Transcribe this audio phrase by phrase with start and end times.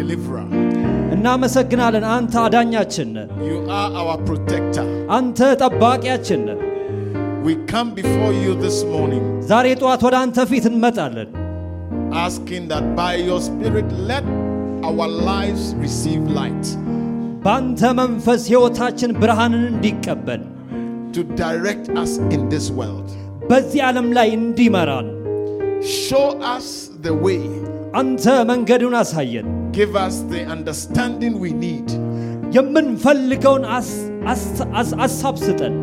[0.00, 0.46] deliverer.
[1.16, 4.86] እናመሰግናለን። አንተ አዳኛችን ነህ። You are our protector.
[5.10, 6.58] አንተ ጠባቂያችን ነህ።
[7.46, 11.28] We come before you this morning ዛሬ ጠዋት ወደ አንተ ፊት እንመጣለን
[12.26, 14.26] asking that by your Spirit let
[14.88, 16.66] our lives receive light
[17.44, 20.42] በአንተ መንፈስ ሕይወታችን ብርሃንን እንዲቀበል
[21.14, 23.08] to direct us in this world.
[23.50, 25.08] በዚህ ዓለም ላይ እንዲመራን
[26.02, 26.26] Show
[26.56, 26.68] us
[27.06, 27.42] the way.
[27.94, 31.88] አንተ መንገዱን አሳየን። Give us the understanding we need
[32.56, 33.96] የምንፈልገውን አስ-
[34.32, 34.46] አስ-
[34.80, 35.74] አስ- አሳብ ስጠን።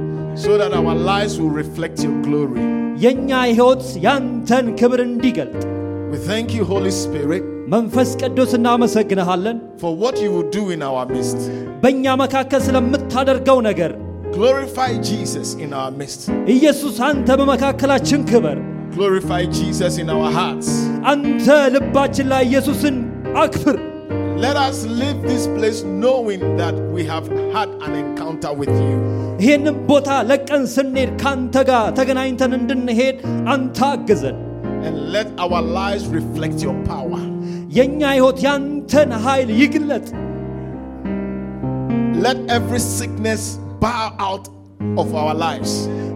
[0.44, 2.63] so that our lives will reflect your glory.
[3.03, 5.61] የእኛ ሕይወት ያንተን ክብር እንዲገልጥ
[6.13, 11.03] We thank you, Holy Spirit, መንፈስ ቅዱስ እናመሰግንሃለን። for what you will do in our
[11.13, 11.39] midst.
[11.83, 13.94] በእኛ መካከል ስለምታደርገው ነገር
[14.38, 16.22] Glorify Jesus in our midst.
[16.55, 18.58] ኢየሱስ አንተ በመካከላችን ክበር።
[18.97, 20.69] Glorify Jesus in our hearts.
[21.11, 22.95] አንተ ልባችን ላይ ኢየሱስን
[23.44, 23.77] አክብር።
[24.45, 28.95] Let us leave this place knowing that we have had an encounter with you.
[29.44, 33.16] ይህንም ቦታ ለቀን ስንሄድ ከአንተ ጋር ተገናኝተን እንድንሄድ
[33.53, 34.38] አንተ አግዘን።
[34.88, 37.22] And let our lives reflect your power.
[37.77, 40.08] የእኛ ሕይወት ያንተን ኃይል ይግለጥ።
[42.25, 43.44] Let every sickness
[43.81, 44.45] bow out
[45.02, 45.72] of our lives.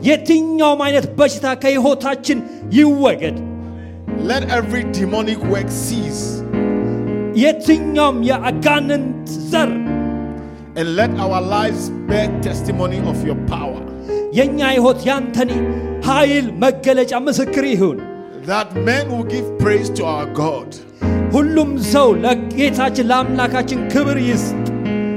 [0.09, 2.39] የትኛውም አይነት በሽታ ከሕይወታችን
[2.80, 3.38] ይወገድ።
[4.31, 6.22] Let every demonic work cease.
[7.44, 9.72] የትኛውም የአጋንንት ዘር
[10.80, 13.80] And let our lives bear testimony of your power.
[14.38, 15.52] የእኛ ሕይወት ያንተን
[16.10, 17.98] ኃይል መገለጫ ምስክር ይሁን።
[18.45, 20.70] That men will give praise to our God.
[21.36, 24.64] ሁሉም ሰው ለጌታችን ለአምላካችን ክብር ይስጥ።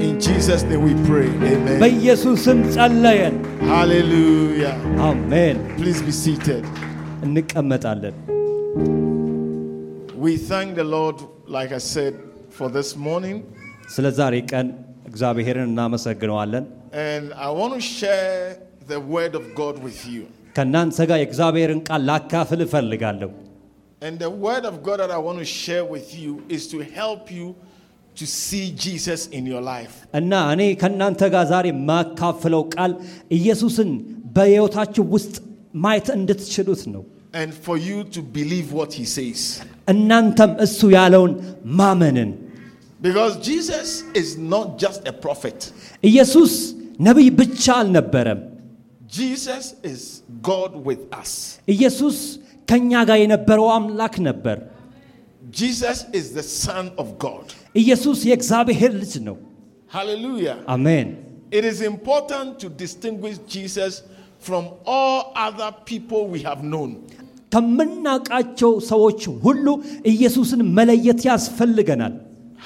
[0.01, 1.27] In Jesus' name we pray.
[1.51, 1.77] Amen.
[1.83, 3.35] በኢየሱስም ጸለየን።
[3.71, 4.75] Hallelujah.
[5.09, 6.63] አሜን። Please be seated.
[7.23, 8.15] እንቀመጣለን።
[10.17, 11.17] We thank the Lord,
[11.47, 12.13] like I said,
[12.57, 13.37] for this morning.
[13.95, 14.67] ስለ ዛሬ ቀን
[15.09, 16.65] እግዚአብሔርን እናመሰግነዋለን።
[17.11, 18.35] And I want to share
[18.91, 20.23] the word of God with you.
[20.57, 23.29] ከእናንተ ጋር የእግዚአብሔርን ቃል ላካፍል እፈልጋለሁ።
[24.07, 27.23] And the word of God that I want to share with you is to help
[27.37, 27.47] you
[28.19, 29.93] to see Jesus in your life.
[30.19, 32.91] እና እኔ ከእናንተ ጋር ዛሬ የማካፍለው ቃል
[33.37, 33.89] ኢየሱስን
[34.35, 35.35] በሕይወታችሁ ውስጥ
[35.83, 37.03] ማየት እንድትችሉት ነው።
[37.35, 39.41] And for you to believe what he says.
[39.93, 41.33] እናንተም እሱ ያለውን
[41.79, 42.31] ማመንን
[43.07, 43.87] Because Jesus
[44.21, 45.59] is not just a prophet,
[46.09, 46.53] ኢየሱስ
[47.07, 48.41] ነቢይ ብቻ አልነበረም።
[49.19, 50.01] Jesus is
[50.49, 51.31] God with us.
[51.75, 52.17] ኢየሱስ
[52.69, 54.57] ከእኛ ጋር የነበረው አምላክ ነበር።
[55.61, 57.45] Jesus is the Son of God.
[57.75, 59.37] ኢየሱስ የእግዚአብሔር ልጅ ነው።
[59.95, 60.57] Hallelujah.
[60.75, 61.07] አሜን።
[61.59, 63.93] It is important to distinguish Jesus
[64.47, 65.17] from all
[65.47, 66.91] other people we have known.
[67.56, 69.66] ከምናውቃቸው ሰዎች ሁሉ
[70.12, 72.14] ኢየሱስን መለየት ያስፈልገናል።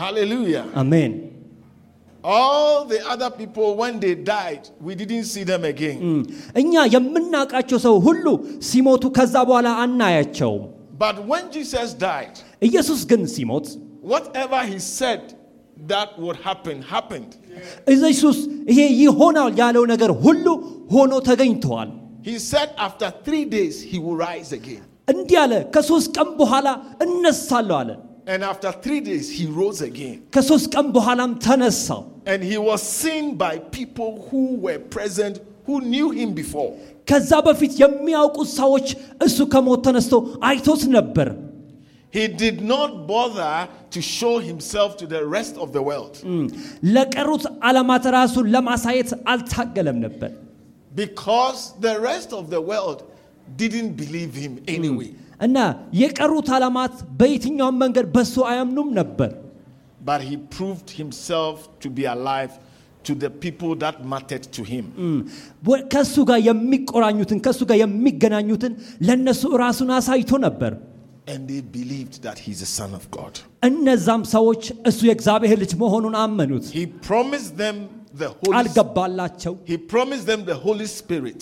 [0.01, 0.63] Hallelujah.
[0.81, 1.13] አሜን።
[2.25, 5.99] All the other people, when they died, we didn't see them again.
[6.61, 8.25] እኛ የምናውቃቸው ሰው ሁሉ
[8.71, 10.65] ሲሞቱ ከዛ በኋላ አናያቸውም።
[11.05, 12.35] But when Jesus died,
[12.69, 13.67] ኢየሱስ ግን ሲሞት
[14.13, 15.23] whatever he said
[15.93, 17.31] that would happen, happened.
[17.95, 18.39] ኢየሱስ
[18.71, 20.47] ይሄ ይሆናል ያለው ነገር ሁሉ
[20.95, 21.91] ሆኖ ተገኝተዋል።
[22.28, 24.84] He said after three days he will rise again.
[25.14, 26.68] እንዲህ አለ፣ ከሶስት ቀን በኋላ
[27.06, 27.90] እነሳለሁ አለ።
[28.34, 30.18] And after three days he rose again.
[30.36, 32.02] ከሶስት ቀን በኋላም ተነሳው።
[32.34, 35.36] And he was seen by people who were present
[35.68, 36.72] who knew him before.
[37.10, 38.88] ከዛ በፊት የሚያውቁት ሰዎች
[39.26, 40.14] እሱ ከሞት ተነስቶ
[40.50, 41.30] አይቶት ነበር።
[42.18, 43.56] He did not bother
[43.94, 46.14] to show himself to the rest of the world
[46.96, 50.32] ለቀሩት ዓለማት ራሱን ለማሳየት አልታገለም ነበር።
[50.96, 53.00] because the rest of the world
[53.58, 55.10] didn't believe him anyway.
[55.42, 55.58] እና
[56.02, 59.32] የቀሩት ዓለማት በየትኛውም መንገድ በሱ አያምኑም ነበር።
[60.10, 62.52] But he proved himself to be alive
[63.08, 64.86] to the people that mattered to him.
[65.70, 68.74] ወ- ከእሱ ጋር የሚቆራኙትን ከእሱ ጋር የሚገናኙትን
[69.08, 70.74] ለእነሱ ራሱን አሳይቶ ነበር።
[71.34, 73.34] And they believed that he's the Son of God.
[73.70, 77.78] እነዛም ሰዎች እሱ የእግዚአብሔር ልጅ መሆኑን አመኑት። He promised them
[78.22, 81.40] the ቃል Holy ገባላቸው። He promised them the Holy Spirit.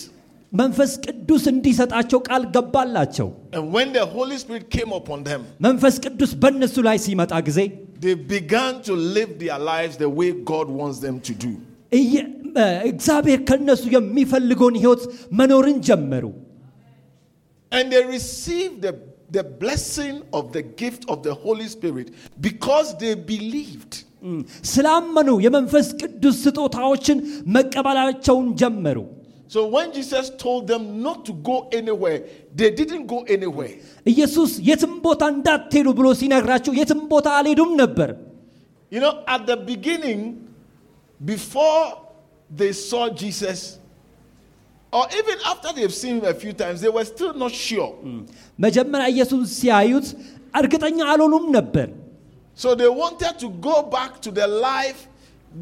[0.54, 3.28] መንፈስ ቅዱስ እንዲሰጣቸው ቃል ገባላቸው።
[3.58, 7.60] And when the Holy Spirit came upon them, መንፈስ ቅዱስ በእነሱ ላይ ሲመጣ ጊዜ
[8.06, 11.52] they began to live their lives the way God wants them to do.
[11.92, 12.28] እየ-
[12.62, 15.04] እ፣ እግዚአብሔር ከእነሱ የሚፈልገውን ሕይወት
[15.40, 16.26] መኖርን ጀመሩ።
[17.72, 18.92] And they received the,
[19.32, 22.08] the blessing of the gift of the Holy Spirit
[22.42, 23.94] because they believed.
[24.24, 24.38] እም፣
[24.72, 27.18] ስላመኑ የመንፈስ ቅዱስ ስጦታዎችን
[27.56, 28.98] መቀበላቸውን ጀመሩ።
[29.56, 32.20] So when Jesus told them not to go anywhere,
[32.60, 33.74] they didn't go anywhere.
[34.12, 38.10] ኢየሱስ የትም ቦታ እንዳትሄዱ ብሎ ሲነግራቸው የትም ቦታ አልሄዱም ነበር።
[38.92, 40.22] You know, at the beginning,
[41.22, 41.84] before
[42.52, 43.60] they saw Jesus,
[44.94, 47.92] or even after they've seen him a few times, they were still not sure.
[48.66, 50.08] መጀመሪያ ኢየሱስ ሲያዩት
[50.62, 51.88] እርግጠኛ አልሆኑም ነበር።
[52.64, 55.00] So they wanted to go back to the life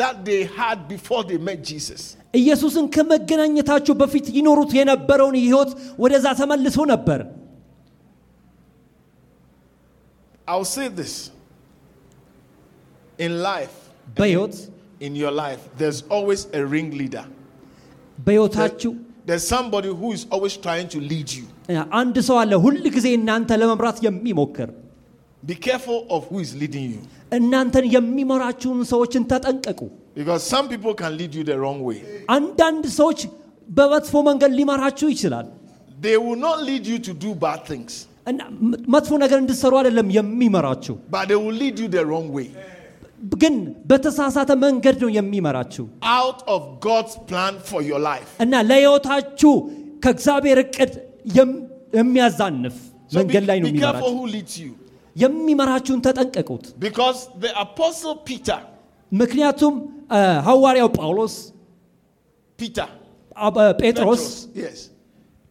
[0.02, 2.02] that they had before they met Jesus.
[2.42, 5.72] ኢየሱስን ከመገናኘታቸው በፊት ይኖሩት የነበረውን ሕይወት
[6.04, 7.20] ወደዛ ተመልሶ ነበር።
[10.52, 11.14] I'll say this
[13.26, 13.76] in life,
[14.20, 14.56] በሕይወት
[15.08, 17.26] in your life, there's always a ringleader.
[18.26, 18.92] በሕይወታችሁ
[19.28, 21.46] There's somebody who is always trying to lead you.
[22.02, 24.70] አንድ ሰው አለ ሁል ጊዜ እናንተ ለመምራት የሚሞክር
[25.44, 27.02] Be careful of who is leading you.
[27.38, 29.80] እናንተን የሚመራችሁን ሰዎችን ተጠንቀቁ።
[30.20, 32.00] Because some people can lead you the wrong way.
[32.38, 33.20] አንዳንድ ሰዎች
[33.70, 35.48] በመጥፎ መንገድ ሊመራችሁ ይችላል
[36.06, 37.92] They will not lead you to do bad things,
[38.32, 38.40] እና
[38.70, 42.48] ም- መጥፎ ነገር እንድትሰሩ አይደለም የሚመራችሁ፣ but they will lead you the wrong way.
[43.43, 43.55] ግን
[43.91, 45.85] በተሳሳተ መንገድ ነው የሚመራችሁ
[46.21, 48.31] Out of God's plan for your life.
[48.45, 49.53] እና ለሕይወታችሁ
[50.05, 50.93] ከእግዚአብሔር እቅድ
[51.99, 52.77] የሚያዛንፍ
[53.13, 54.69] መንገድ ላይ ነው የሚመራችሁ።.
[55.17, 58.61] የሚመራችሁን ተጠንቀቁት። Because the apostle Peter,
[59.13, 59.75] ምክንያቱም
[60.49, 61.35] ሐዋርያው ጳውሎስ
[62.59, 62.89] Peter,
[63.83, 64.25] ጴጥሮስ
[64.55, 64.79] yes,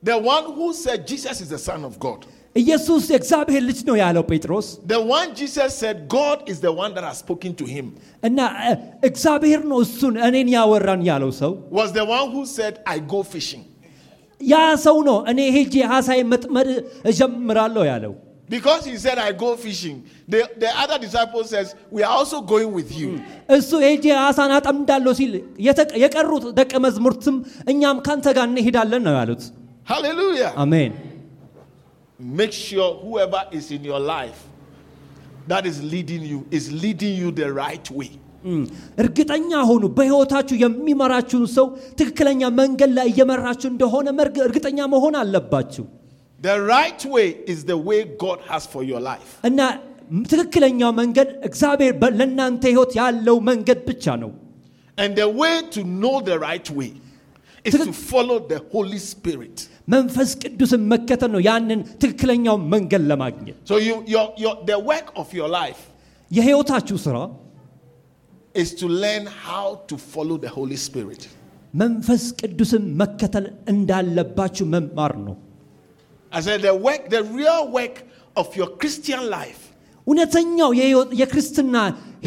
[0.04, 2.22] the one who said Jesus is the Son of God.
[2.57, 7.05] ኢየሱስ የእግዚአብሔር ልጅ ነው ያለው ጴጥሮስ The one Jesus said, God is the one that
[7.09, 7.87] has spoken to him,
[8.23, 8.73] እና አ፣
[9.11, 13.63] እግዚአብሔር ነው እሱን እኔን ያወራን ያለው ሰው was the one who said, I go fishing.
[14.41, 14.57] ያ
[14.87, 16.69] ሰው ነው እኔ ሄጄ አሳይ መጥመድ
[17.13, 18.15] እጀምራለሁ ያለው።
[18.49, 19.97] Because he said, I go fishing,
[20.33, 21.67] the, the other disciple says,
[21.97, 23.11] We are also going with you.
[23.57, 25.33] እሱ ሄጄ አሳን አጠምዳለሁ ሲል
[25.69, 27.37] የተቀ- የቀሩት ደቀ መዝሙርትም
[27.73, 29.45] እኛም ካንተ ጋር እንሄዳለን ነው ያሉት።
[29.93, 30.51] Hallelujah.
[30.65, 30.93] አሜን።
[32.41, 34.41] Make sure whoever is in your life
[35.49, 38.11] that is leading you is leading you the right way.
[38.51, 38.61] እም፣
[39.03, 41.67] እርግጠኛ ሆኑ በሕይወታችሁ የሚመራችሁን ሰው
[41.99, 45.85] ትክክለኛ መንገድ ላይ እየመራችሁ እንደሆነ መርግ- እርግጠኛ መሆን አለባችሁ
[46.41, 49.31] The right way is the way God has for your life.
[49.49, 49.59] እና
[50.33, 54.31] ትክክለኛው መንገድ እግዚአብሔር በ- ለእናንተ ሕይወት ያለው መንገድ ብቻ ነው።
[55.03, 56.91] And the way to know the right way
[57.69, 59.57] is Tık- to follow the Holy Spirit.
[59.95, 65.29] መንፈስ ቅዱስን መከተል ነው ያንን ትክክለኛው መንገድ ለማግኘት። So you, your, your, the work of
[65.39, 65.81] your life
[66.31, 67.17] የሕይወታችሁ ሥራ
[68.55, 71.23] is to learn how to follow the Holy Spirit.
[71.75, 75.35] መንፈስ ቅዱስን መከተል እንዳለባችሁ መማር ነው።
[76.33, 77.97] I said the work, the real work
[78.37, 79.63] of your Christian life
[80.07, 81.77] እውነተኛው የሕይወት- የክርስትና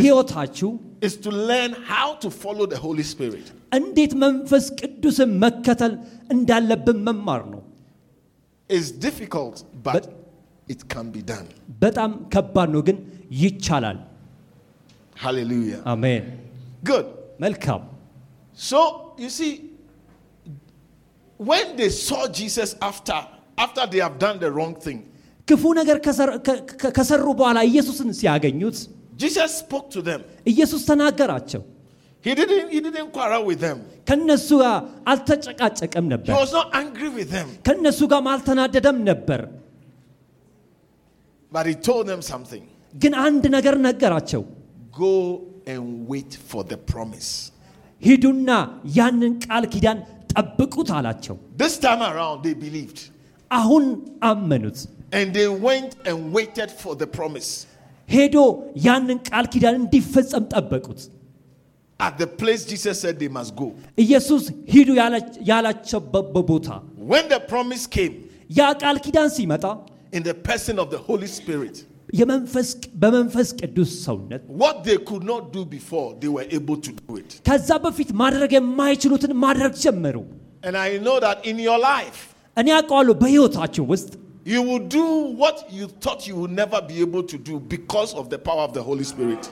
[0.04, 0.69] ሕይወታችሁ
[1.07, 3.48] is to learn how to follow the Holy Spirit.
[3.73, 5.93] እንዴት መንፈስ ቅዱስን መከተል
[6.35, 7.62] እንዳለብን መማር ነው።.
[11.82, 12.99] በጣም ከባድ ነው፣ ግን
[13.43, 13.99] ይቻላል።
[15.16, 15.81] Hallelujah.
[15.92, 16.25] አሜን።.
[17.45, 17.83] መልካም።
[21.40, 23.19] when they saw Jesus after
[23.64, 24.99] after they have done the wrong thing,
[25.49, 25.97] ክፉ ነገር
[26.97, 28.78] ከሰሩ በኋላ ኢየሱስን ሲያገኙት
[29.25, 30.21] Jesus spoke to them.
[30.52, 31.62] ኢየሱስ ተናገራቸው።
[32.25, 33.79] He didn't he didn't quarrel with them.
[34.10, 34.75] ከነሱ ጋር
[35.12, 39.41] አልተጨቃጨቀም He ነበር። was not angry with them, ከነሱ ጋር አልተናደደም ነበር።
[41.51, 42.63] but he told them something.
[42.93, 44.41] ግን አንድ ነገር ነገራቸው።
[45.03, 45.13] Go
[45.74, 47.29] and wait for the promise.
[48.01, 48.50] ሂዱና
[49.00, 50.00] ያንን ቃል ኪዳን
[50.34, 53.00] ጠብቁት አላቸው። This time around, they believed.
[53.51, 53.84] አሁን
[54.32, 54.79] አመኑት።
[55.20, 57.50] And they went and waited for the promise
[58.10, 58.38] ሄዶ
[58.88, 61.01] ያንን ቃል ኪዳን እንዲፈጸም ጠበቁት።
[62.00, 63.67] at the place Jesus said they must go.
[64.03, 64.43] ኢየሱስ
[64.75, 66.67] ሂዱ ያለ- ያላቸበት ቦታ
[67.13, 68.15] When the promise came
[68.60, 69.65] ያ ቃል ኪዳን ሲመጣ
[70.17, 71.75] in the person of the Holy Spirit,
[72.20, 72.67] የመንፈስ
[73.03, 77.29] በመንፈስ ቅዱስ ሰውነት what they could not do before, they were able to do it.
[77.48, 80.17] ከዛ በፊት ማድረግ የማይችሉትን ማድረግ ጀመሩ።
[80.67, 82.20] And I know that in your life,
[82.58, 84.12] እኔ አውቀዋለሁ በሕይወታችሁ ውስጥ
[84.53, 85.05] You will do
[85.41, 88.74] what you thought you would never be able to do because of the power of
[88.77, 89.43] the Holy Spirit.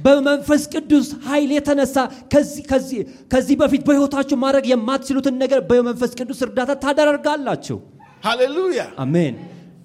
[0.04, 1.96] በመንፈስ ቅዱስ ኃይል የተነሳ
[2.32, 7.78] ከዚህ- ከዚህ- ከዚህ በፊት በሕይወታችሁ ማድረግ የማትችሉትን ነገር በመንፈስ ቅዱስ እርዳታ ታደርጋላችሁ።
[8.22, 8.88] Hallelujah.
[9.04, 9.34] አሜን።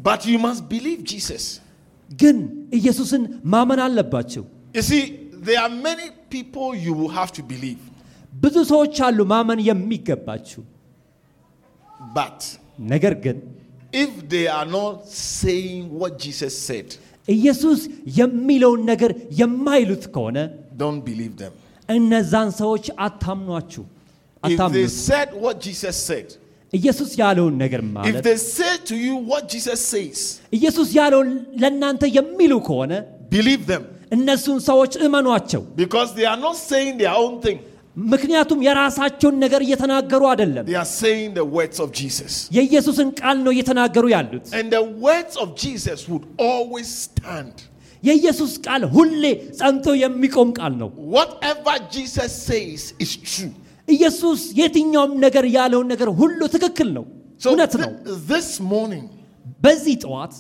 [0.03, 1.44] But you must believe Jesus.
[2.10, 2.38] ግን
[2.74, 4.44] ኢየሱስን ማመን አለባችሁ።
[4.77, 5.03] You see,
[5.48, 7.82] there are many people you will have to believe.
[8.34, 10.62] ብዙ ሰዎች አሉ ማመን የሚገባችሁ።
[12.15, 12.39] But
[12.94, 13.38] ነገር ግን
[13.94, 14.98] if they are not
[15.39, 16.88] saying what Jesus said,
[17.28, 17.80] ኢየሱስ
[18.21, 20.38] የሚለውን ነገር የማይሉት ከሆነ
[20.83, 21.52] don't believe them.
[21.88, 23.90] እነዛን ሰዎች አታምኗችሁ If
[24.42, 26.28] they አታምኑት። said what Jesus said,
[26.73, 30.18] ኢየሱስ ያለውን ነገር if ማለት they say to you what Jesus says,
[30.59, 31.30] ኢየሱስ ያለውን
[31.62, 32.92] ለእናንተ የሚሉ ከሆነ
[33.37, 33.85] believe them.
[34.16, 37.59] እነሱን ሰዎች እመኗቸው። Because they are not saying their own thing,
[37.97, 40.65] ምክንያቱም የራሳቸውን ነገር እየተናገሩ አይደለም።
[42.57, 44.47] የኢየሱስን ቃል ነው እየተናገሩ ያሉት።
[48.03, 49.23] የኢየሱስ ቃል ሁሌ
[49.59, 50.91] ጸንቶ የሚቆም ቃል ነው።
[53.88, 57.05] ኢየሱስ የትኛውም ነገር ያለውን ነገር ሁሉ ትክክል ነው።
[57.43, 57.91] እውነት ነው።
[59.62, 60.35] በዚህ ጠዋት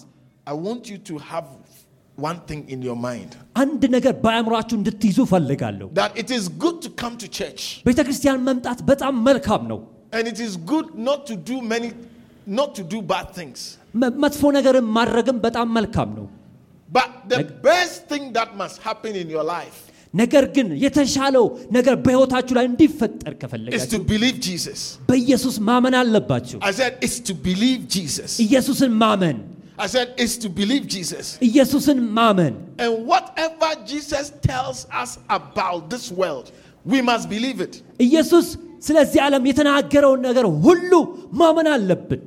[2.17, 3.29] one thing in your mind
[3.63, 8.41] አንድ ነገር በአእምሯችሁ እንድትይዙ ፈልጋለሁ። that it is good to come to church ቤተ ክርስቲያን
[8.49, 9.79] መምጣት በጣም መልካም ነው።
[10.17, 11.89] and it is good not to do many
[12.59, 13.59] not to do bad things
[14.01, 16.27] መ- መጥፎ ነገርን ማድረግም በጣም መልካም ነው።
[16.89, 19.77] but the best thing that must happen in your life
[20.13, 26.57] ነገር ግን የተሻለው ነገር በሕይወታችሁ ላይ እንዲፈጠር is ከፈለጋችሁ to believe Jesus በኢየሱስ ማመን አለባችሁ።
[26.69, 29.37] I said it's to believe Jesus ኢየሱስን ማመን
[29.77, 36.11] I said it's to believe Jesus ኢየሱስን ማመን and whatever Jesus tells us about this
[36.11, 36.47] world
[36.85, 37.73] we must believe it
[38.07, 38.47] ኢየሱስ
[38.87, 40.91] ስለዚህ ዓለም የተናገረውን ነገር ሁሉ
[41.41, 42.21] ማመን አለብን።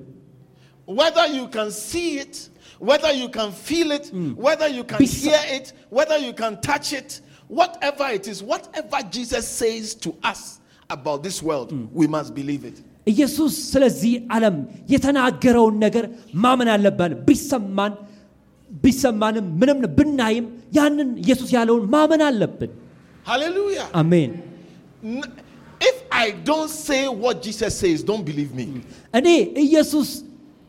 [0.87, 2.49] whether you can see it,
[2.79, 6.93] whether you can feel it, whether you can Bis- hear it, whether you can touch
[6.93, 10.61] it, whatever it is, whatever Jesus says to us
[10.91, 12.79] about this world, we must believe it.
[13.12, 14.56] ኢየሱስ ስለዚህ ዓለም
[14.94, 16.06] የተናገረውን ነገር
[16.44, 17.94] ማመን አለብን። ቢሰማን
[18.84, 20.46] ቢሰማንም ምንም ብናይም
[20.78, 22.72] ያንን ኢየሱስ ያለውን ማመን አለብን።
[23.26, 23.88] Hallelujah.
[24.02, 24.32] አሜን።
[25.82, 28.66] If I don't say what Jesus says, don't believe me.
[29.20, 29.28] እኔ
[29.66, 30.10] ኢየሱስ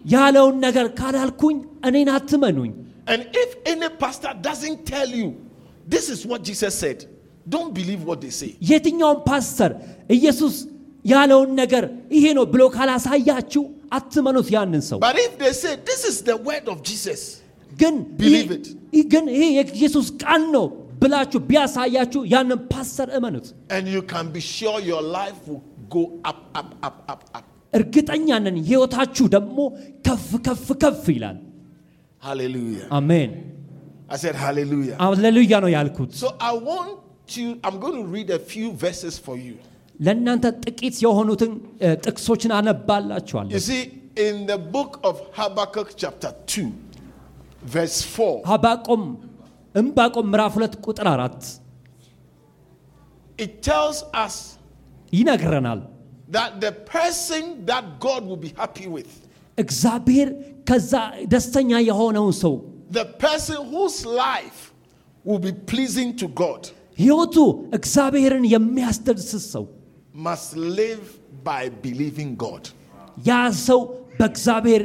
[0.04, 1.56] ያለውን ነገር ካላልኩኝ
[1.88, 2.72] እኔን አትመኑኝ።
[3.06, 5.28] And if any pastor doesn't tell you
[5.86, 6.98] this is what Jesus said,
[7.46, 8.50] don't believe what they say.
[8.70, 9.72] የትኛውም ፓስተር
[10.18, 10.54] ኢየሱስ
[11.04, 11.84] ያለውን ነገር
[12.16, 13.62] ይሄ ነው ብሎ ካላሳያችሁ
[13.98, 17.20] አትመኑት ያንን ሰው። But if they say this is the word of Jesus,
[17.80, 17.94] ግን
[19.12, 20.66] ግን ይሄ የኢየሱስ ቃል ነው
[21.02, 25.62] ብላችሁ ቢያሳያችሁ ያንን ፓስተር እመኑት። and you can be sure your life will
[25.96, 27.44] go up, up, up, up, up.
[27.78, 29.58] እርግጠኛ ነን ህይወታችሁ ደግሞ
[30.06, 31.38] ከፍ ከፍ ከፍ ይላል።.
[32.98, 33.30] አሜን።
[34.10, 34.96] I said hallelujah.
[35.00, 36.92] ሃሌሉያ ነው ያልኩት። So I want
[37.38, 39.56] you, I'm going to read a few verses for you.
[39.99, 41.51] ለእናንተ ጥቂት የሆኑትን
[41.81, 43.83] እ፣ ጥቅሶችን አነባላችኋለሁ። You see,
[44.19, 46.65] in the book of Habakkuk, chapter 2,
[47.75, 49.03] verse 4, ሀባቆም
[49.75, 51.39] እምባቆም ምዕራፍ ሁለት ቁጥር አራት
[53.37, 54.35] it tells us
[55.13, 55.79] ይነግረናል።
[56.29, 59.11] that the person that God will be happy with,
[59.57, 60.29] እግዚአብሔር
[60.69, 60.91] ከዛ
[61.33, 62.53] ደስተኛ የሆነውን ሰው
[62.91, 64.59] the person whose life
[65.25, 66.61] will be pleasing to God,
[66.97, 67.35] ህይወቱ
[67.77, 69.65] እግዚአብሔርን የሚያስደስት ሰው
[70.14, 71.04] must live
[71.44, 72.62] by believing God.
[73.28, 73.32] ያ
[73.66, 73.80] ሰው
[74.18, 74.82] በእግዚአብሔር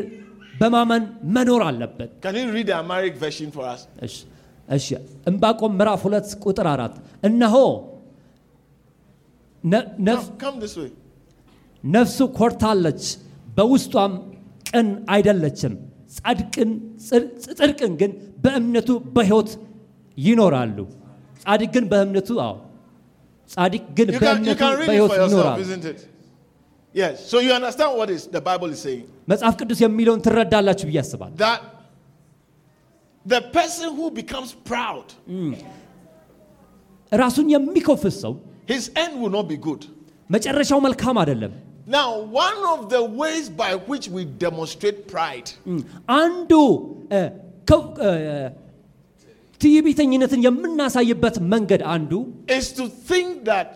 [0.62, 1.04] በማመን
[1.36, 3.82] መኖር አለበት። Can you read the Amharic version for us?
[4.68, 4.88] እሺ
[5.30, 7.56] ዕንባቆም ምዕራፍ ሁለት ቁጥር አራት እነሆ.
[11.84, 13.02] ነፍሱ ኮርታለች፣
[13.58, 14.14] በውስጧም
[14.70, 15.74] ቅን አይደለችም።
[17.48, 18.12] ጽድቅን ግን
[18.44, 19.50] በእምነቱ በሕይወት
[20.18, 20.78] ይኖራሉ።
[21.44, 22.54] ጻድቅ ግን በእምነቱ አዎ
[23.51, 26.01] ጻድቅ ግን You can, you በእምነቱ can read it በሕይወት for yourself, ይኖራል። isn't it?
[26.95, 27.15] Yes.
[27.31, 29.05] So you understand what is the Bible is saying.
[29.33, 31.61] መጽሐፍ ቅዱስ የሚለውን ትረዳላችሁ ብዬ አስባለሁ። That
[33.27, 35.07] the person who becomes proud,
[37.13, 38.33] ራሱን የሚኮፍስ ሰው
[38.73, 39.83] his end will not be good.
[40.31, 41.53] መጨረሻው መልካም አይደለም።
[41.91, 42.09] Now,
[42.41, 45.49] one of the ways by which we demonstrate pride
[46.21, 46.53] አንዱ
[47.13, 47.23] እ፣
[47.71, 48.11] ከው- እ፣
[49.61, 52.13] ትዕቢተኝነትን የምናሳይበት መንገድ አንዱ
[52.59, 53.69] is to think that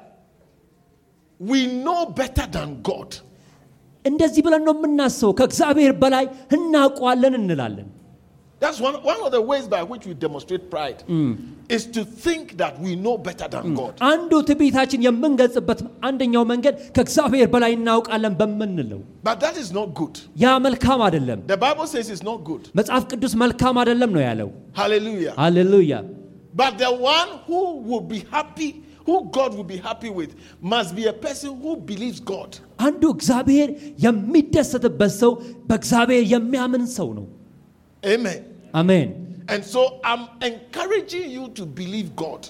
[1.40, 3.10] we know better than God.
[4.04, 6.24] እንደዚህ ብለን ነው የምናስበው፣ ከእግዚአብሔር በላይ
[6.56, 7.88] እናውቀዋለን እንላለን።
[8.60, 11.00] That's one, one of the ways by which we demonstrate pride.
[11.76, 13.94] is to think that we know better than God.
[14.10, 15.78] አንዱ ትዕቢታችን የምንገልጽበት
[16.08, 20.14] አንደኛው መንገድ ከእግዚአብሔር በላይ እናውቃለን በምንለው But that is not good.
[20.44, 22.62] ያ መልካም አይደለም። The Bible says it's not good.
[22.80, 25.34] መጽሐፍ ቅዱስ መልካም አይደለም ነው ያለው። Hallelujah.
[25.42, 25.94] ሃሌሉያ።
[26.62, 28.70] But the one who will be happy,
[29.06, 30.32] who God will be happy with,
[30.74, 32.50] must be a person who believes God.
[32.80, 33.70] አንዱ እግዚአብሔር
[34.06, 35.32] የሚደሰትበት ሰው
[35.70, 37.26] በእግዚአብሔር የሚያምን ሰው ነው።
[38.02, 38.40] Amen.
[38.74, 39.08] አሜን።
[39.48, 42.42] And so I'm encouraging you to believe God.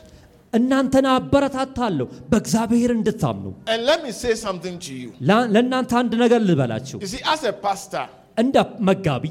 [0.53, 5.09] እናንተን አበረታታለሁ በእግዚአብሔር እንድታምኑ። And let me say something to you.
[5.31, 8.05] ላ- ለእናንተ አንድ ነገር ልበላችሁ። You see, as a pastor,
[8.39, 9.25] እንደ መጋቢ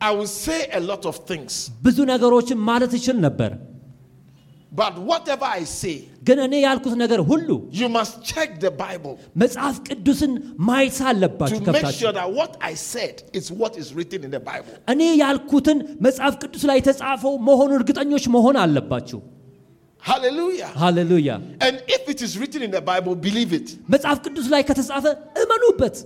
[0.00, 1.52] I will say a lot of things.
[1.82, 3.50] ብዙ ነገሮችን ማለት ይችል ነበር፣
[4.74, 5.96] But whatever I say,
[6.28, 7.48] ግን እኔ ያልኩት ነገር ሁሉ
[7.80, 10.32] you must check the Bible መጽሐፍ ቅዱስን
[10.68, 14.30] ማየት አለባችሁ to make ከብታችሁ። sure that what I said is what is written in
[14.36, 14.74] the Bible.
[14.92, 19.20] እኔ ያልኩትን መጽሐፍ ቅዱስ ላይ የተጻፈው መሆኑን እርግጠኞች መሆን አለባችሁ።
[20.02, 20.70] Hallelujah.
[20.82, 21.30] ሃሌሉያ።
[21.66, 23.66] And if it is written in the Bible, believe it.
[23.94, 25.04] መጽሐፍ ቅዱስ ላይ ከተጻፈ
[25.42, 25.96] እመኑበት።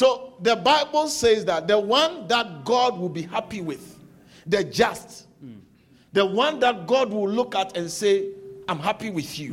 [0.00, 0.08] So
[0.48, 3.84] the Bible says that the one that God will be happy with,
[4.46, 5.08] the just,
[6.12, 8.14] the one that God will look at and say,
[8.68, 9.50] I'm happy with you,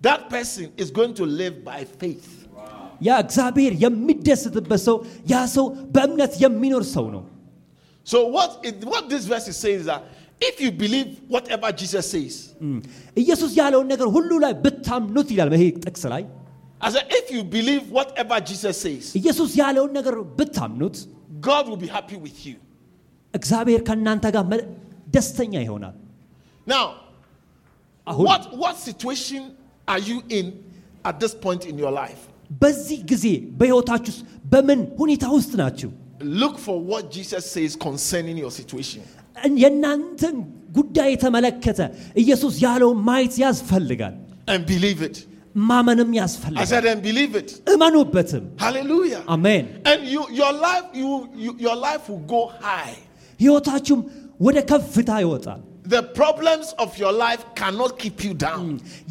[0.00, 2.28] that person is going to live by faith.
[3.06, 4.96] ያ እግዚአብሔር የሚደሰትበት ሰው
[5.32, 7.22] ያ ሰው በእምነት የሚኖር ሰው ነው።
[8.12, 10.02] So what, it, what this verse is saying is that
[10.48, 12.34] if you believe whatever Jesus says,
[13.22, 16.24] ኢየሱስ ያለውን ነገር ሁሉ ላይ ብታምኑት ይላል ይሄ ጥቅስ ላይ
[16.86, 20.96] I said, if you believe whatever Jesus says, ኢየሱስ ያለውን ነገር ብታምኑት
[21.48, 22.56] God will be happy with you.
[23.34, 24.66] እግዚአብሔር ከእናንተ ጋር መ-
[25.14, 25.96] ደስተኛ ይሆናል።
[26.66, 26.84] Now,
[28.06, 29.42] አሁን what, what situation
[29.88, 30.46] are you in
[31.04, 32.20] at this point in your life?
[32.62, 33.24] በዚህ ጊዜ
[33.60, 35.90] በሕይወታችሁ ውስጥ በምን ሁኔታ ውስጥ ናችሁ?
[36.42, 39.02] Look for what Jesus says concerning your situation.
[39.46, 40.36] እን- የእናንተን
[40.78, 41.80] ጉዳይ የተመለከተ
[42.22, 44.14] ኢየሱስ ያለውን ማየት ያስፈልጋል።
[44.52, 45.16] and believe it.
[45.70, 47.48] ማመንም I ያስፈልጋል። said, and believe it.
[47.74, 49.22] እመኑበትም። Hallelujah.
[49.34, 51.10] አሜን። And you, your life, you,
[51.44, 52.96] you, your life will go high.
[53.40, 54.00] ሕይወታችሁም
[54.46, 55.60] ወደ ከፍታ ይወጣል።
[55.96, 58.66] The problems of your life cannot keep you down.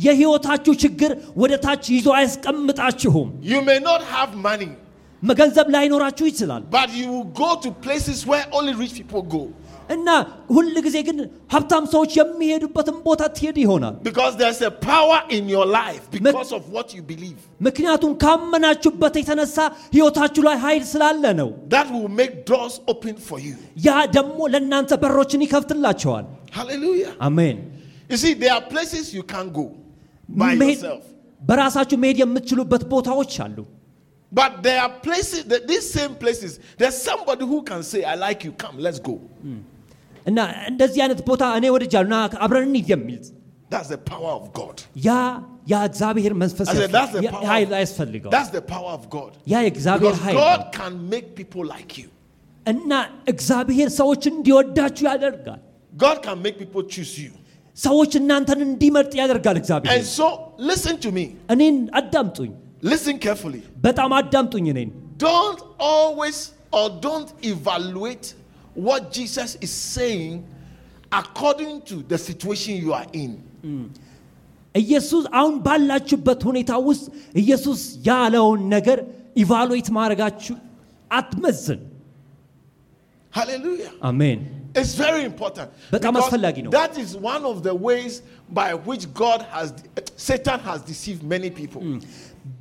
[0.05, 1.11] የሕይወታችሁ ችግር
[1.43, 4.71] ወደ ታች ይዞ አያስቀምጣችሁም። You may not have money,
[5.21, 9.43] ገንዘብ ላይኖራችሁ ይችላል but you will go to places where only rich people go
[9.95, 10.07] እና
[10.55, 11.17] ሁል ጊዜ ግን
[11.53, 16.63] ሀብታም ሰዎች የሚሄዱበትን ቦታ ትሄድ ይሆናል። because there's a power in your life because of
[16.75, 19.57] what you believe ምክንያቱም ካመናችሁበት የተነሳ
[19.95, 23.55] ሕይወታችሁ ላይ ኃይል ስላለ ነው። that will make doors open for you.
[23.87, 26.25] ያ ደግሞ ለእናንተ በሮችን ይከፍትላቸዋል።
[26.59, 27.13] Hallelujah.
[27.29, 27.57] አሜን።
[28.11, 29.65] You see, there are places you can't go
[30.41, 31.01] by መሄድ- yourself.
[31.41, 33.57] በራሳችሁ መሄድ የምትችሉበት ቦታዎች አሉ።
[34.31, 38.39] But there are places, that these same places, there's somebody who can say, I like
[38.43, 39.13] you, come, let's go.
[40.25, 40.39] እና
[40.71, 43.23] እንደዚህ አይነት ቦታ እኔ ወድጃለሁ እና አብረን እንሂድ የሚል
[43.73, 44.77] That's the power of God.
[45.05, 45.11] ያ
[45.71, 47.47] ያ እግዚአብሔር መንፈስ I said, that's the ያ- power.
[47.51, 49.31] ኃይል ያስፈልገው That's the power of God.
[49.53, 52.07] ያ የእግዚአብሔር Because ኃይል ነው። God can make people like you.
[52.65, 52.91] እና
[53.33, 55.61] እግዚአብሔር ሰዎች እንዲወዳችሁ ያደርጋል።
[55.93, 57.33] God can make people choose you.
[57.77, 60.27] ሰዎች እናንተን እንዲመርጥ ያደርጋል እግዚአብሔር። And so,
[60.71, 61.25] listen to me.
[61.55, 62.51] እኔን አዳምጡኝ፣
[62.83, 63.61] Listen carefully.
[63.85, 64.89] በጣም አዳምጡኝ። እኔን
[65.27, 66.39] Don't always
[66.71, 68.27] or don't evaluate
[68.87, 70.33] what Jesus is saying
[71.11, 73.31] according to the situation you are in.
[74.75, 78.97] ኢየሱስ አሁን ባላችሁበት ሁኔታ ውስጥ ኢየሱስ ያለውን ነገር
[79.37, 80.55] ኢቫሉዌት ማድረጋችሁ
[81.11, 81.79] አትመዝን።
[83.33, 83.91] Hallelujah.
[84.09, 84.39] አሜን።
[84.79, 85.69] It's very important.
[85.93, 88.13] በጣም Because አስፈላጊ ነው። that is one of the ways
[88.51, 89.67] by which God has,
[90.27, 91.81] Satan has deceived many people.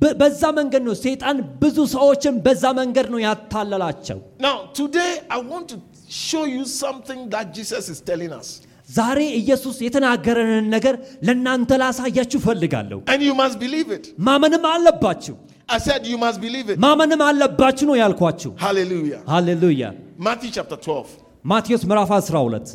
[0.01, 5.65] በ- በዛ መንገድ ነው ሰይጣን ብዙ ሰዎችን በዛ መንገድ ነው ያታለላቸው። Now, today I want
[5.73, 5.77] to
[6.20, 8.48] show you something that Jesus is telling us.
[8.88, 10.94] ዛሬ ኢየሱስ የተናገረንን ነገር
[11.26, 14.04] ለእናንተ ላሳያችሁ ፈልጋለሁ። And you must believe it.
[14.28, 15.34] ማመንም አለባችሁ፣
[15.68, 16.78] I said you must believe it.
[16.86, 19.20] ማመንም አለባችሁ ነው ያልኳችሁ። Hallelujah.
[19.34, 19.84] ሃሌሉያ።
[20.28, 21.06] Matthew chapter 12.
[21.52, 22.74] ማቴዎስ ምዕራፍ 12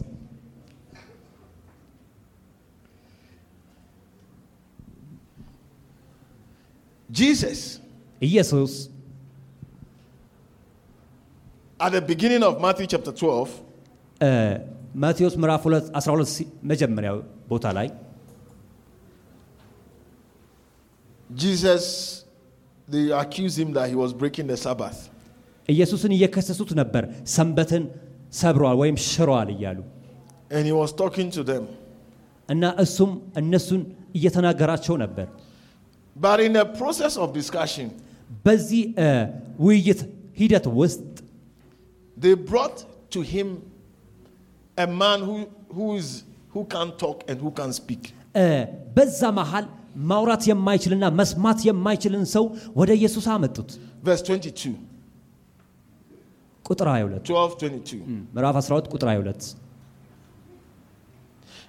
[7.09, 7.59] Jesus,
[8.21, 8.71] ኢየሱስ
[11.86, 13.48] at the beginning of Matthew chapter 12,
[14.20, 14.30] እ፣
[14.96, 17.16] ማቴዎስ ምዕራፍ 2 12 ሲ- መጀመሪያው
[17.50, 17.88] ቦታ ላይ
[21.30, 21.84] Jesus,
[22.88, 24.98] they accused him that he was breaking the Sabbath.
[25.68, 27.82] ኢየሱስን እየከሰሱት ነበር፣ ሰንበትን
[28.32, 29.78] ሰብረዋል ወይም ሽረዋል እያሉ
[30.50, 31.64] And he was talking to them.
[32.48, 33.82] እና እሱም እነሱን
[34.14, 35.26] እየተናገራቸው ነበር።
[36.16, 37.86] But in the process of discussion,
[38.46, 39.08] በዚህ እ፣
[39.66, 40.00] ውይይት
[40.40, 41.05] ሂደት ውስጥ
[42.16, 42.78] they brought
[43.10, 43.48] to him
[44.78, 45.36] a man who,
[45.74, 46.08] who, is,
[46.50, 48.02] who who can't talk and who can't speak.
[48.34, 48.44] እ፣
[48.96, 49.66] በዛ መሃል
[50.10, 52.44] ማውራት የማይችልና መስማት የማይችልን ሰው
[52.76, 53.70] ወደ ኢየሱስ አመጡት።
[54.04, 54.72] Verse 22,
[56.64, 57.98] ቁጥር 22 12, 22.
[58.36, 59.56] ምዕራፍ 12 ቁጥር 22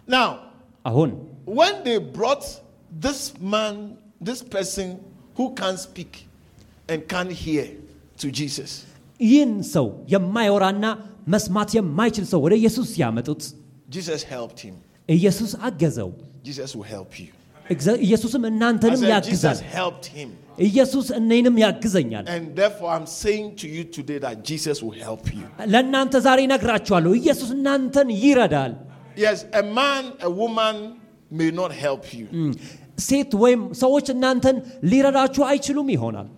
[0.07, 0.27] Now,
[0.85, 1.09] አሁን
[1.59, 2.45] when they brought
[3.05, 3.19] this
[3.53, 3.75] man,
[4.21, 4.87] this person
[5.37, 6.13] who can't speak
[6.89, 7.65] and can't hear
[8.17, 8.71] to Jesus,
[9.20, 10.84] ይህን ሰው የማይወራና
[11.28, 13.42] መስማት የማይችል ሰው ወደ ኢየሱስ ያመጡት
[15.08, 16.10] ኢየሱስ አገዘው።
[18.04, 19.58] ኢየሱስም እናንተንም ያግዛል።
[20.66, 22.24] ኢየሱስ እኔንም ያግዘኛል።
[25.72, 28.72] ለእናንተ ዛሬ ነግራችኋለሁ፣ ኢየሱስ እናንተን ይረዳል።
[33.02, 34.56] ሴት ወይም ሰዎች እናንተን
[34.90, 36.28] ሊረዳችሁ አይችሉም ይሆናል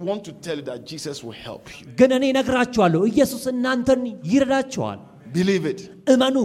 [0.00, 1.86] want to tell you that Jesus will help you.
[2.00, 4.00] ግን እኔ እነግራችኋለሁ፣ ኢየሱስ እናንተን
[4.32, 4.98] ይረዳችኋል።
[5.38, 5.80] Believe it.
[6.14, 6.36] እመኑ፣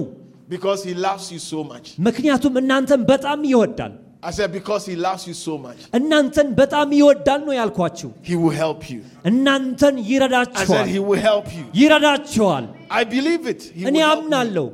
[0.55, 1.88] Because he loves you so much.
[2.07, 7.41] ምክንያቱም እናንተን በጣም ይወዳል። I said, because he loves you so much, እናንተን በጣም ይወዳል
[7.47, 8.99] ነው ያልኳችሁ። he will help you.
[9.31, 11.65] እናንተን I said, ይረዳችኋል፣ he will help you.
[11.81, 13.62] ይረዳችኋል። I believe it.
[13.77, 14.25] He እኔ will help me.
[14.25, 14.65] አምናለሁ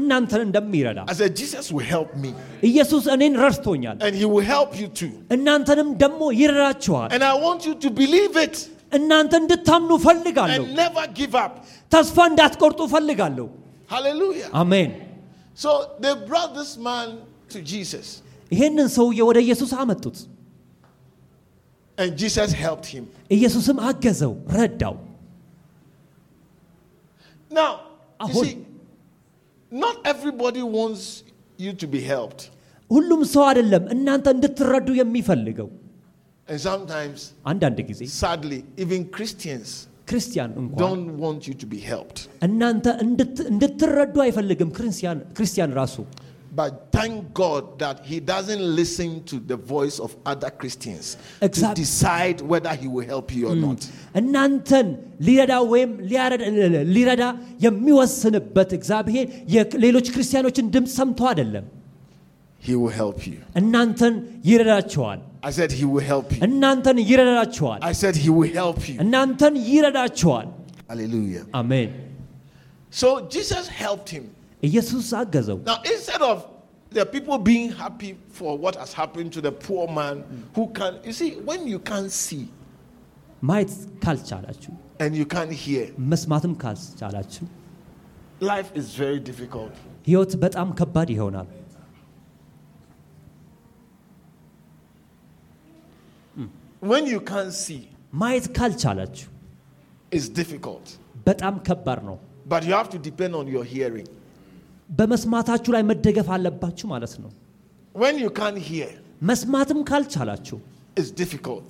[0.00, 2.30] እናንተን እንደሚረዳ። I said, Jesus will help me.
[2.70, 5.12] ኢየሱስ እኔን ረድቶኛል፣ And he will help you too.
[5.36, 8.56] እናንተንም ደግሞ ይረዳችኋል። And I want you to believe it
[8.98, 11.52] እናንተ እንድታምኑ ፈልጋለሁ። and never give up.
[11.92, 13.46] ተስፋ እንዳትቆርጡ ፈልጋለሁ።
[13.94, 14.50] Hallelujah.
[14.62, 14.90] አሜን።
[15.64, 15.70] So
[16.02, 17.08] they brought this man
[17.54, 18.06] to Jesus,
[18.52, 20.16] ይሄንን ሰውዬ ወደ ኢየሱስ አመጡት።
[21.98, 23.04] and Jesus helped him.
[23.36, 24.94] ኢየሱስም አገዘው፣ ረዳው።
[27.50, 27.72] Now,
[28.20, 28.44] you Ahon.
[28.44, 28.54] see,
[29.72, 31.04] not everybody wants
[31.58, 32.42] you to be helped.
[32.90, 35.68] ሁሉም ሰው አይደለም እናንተ እንድትረዱ የሚፈልገው።
[36.48, 37.18] And sometimes,
[37.50, 39.68] አንዳንድ ጊዜ sadly, even Christians
[40.10, 42.18] ክርስቲያን እንኳን don't want you to be helped.
[42.48, 45.96] እናንተ እንድት- እንድትረዱ አይፈልግም። ክርስቲያን ክርስቲያን ራሱ
[46.58, 51.06] But thank God that He doesn't listen to the voice of other Christians
[51.40, 53.80] to Exact- decide whether He will help you or not.
[54.20, 54.86] እናንተን
[55.28, 56.44] ሊረዳ ወይም ሊያረድ-
[56.96, 57.22] ሊረዳ
[57.66, 61.66] የሚወስንበት እግዚአብሔር የሌሎች ክርስቲያኖችን ድምፅ ሰምቶ አይደለም።
[62.66, 63.38] He will help you.
[63.62, 64.14] እናንተን
[64.50, 66.40] ይረዳቸዋል። I said, He will help you.
[66.46, 68.96] እናንተን ይረዳቸዋል። I said, He will help you.
[69.06, 70.46] እናንተን ይረዳቸዋል።
[70.92, 71.44] Hallelujah.
[71.60, 71.90] አሜን።
[73.00, 74.24] So Jesus helped him.
[74.68, 76.36] ኢየሱስ አገዘው። Now, instead of
[76.98, 80.16] the people being happy for what has happened to the poor man
[80.56, 82.44] who can, you see, when you can't see
[83.50, 83.72] ማየት
[84.04, 87.44] ካልቻላችሁ and you can't hear, መስማትም ካልቻላችሁ
[88.52, 89.74] life is very difficult.
[90.08, 91.48] ህይወት በጣም ከባድ ይሆናል።
[96.92, 97.82] When you can't see,
[98.22, 99.28] ማየት ካልቻላችሁ
[100.16, 100.86] it's difficult.
[101.28, 102.16] በጣም ከባድ ነው።
[102.52, 104.08] But you have to depend on your hearing.
[104.89, 107.31] በመስማታችሁ ላይ መደገፍ አለባችሁ ማለት ነው።
[107.95, 108.89] When you can't hear,
[109.21, 110.57] መስማትም ካልቻላችሁ
[111.21, 111.67] difficult.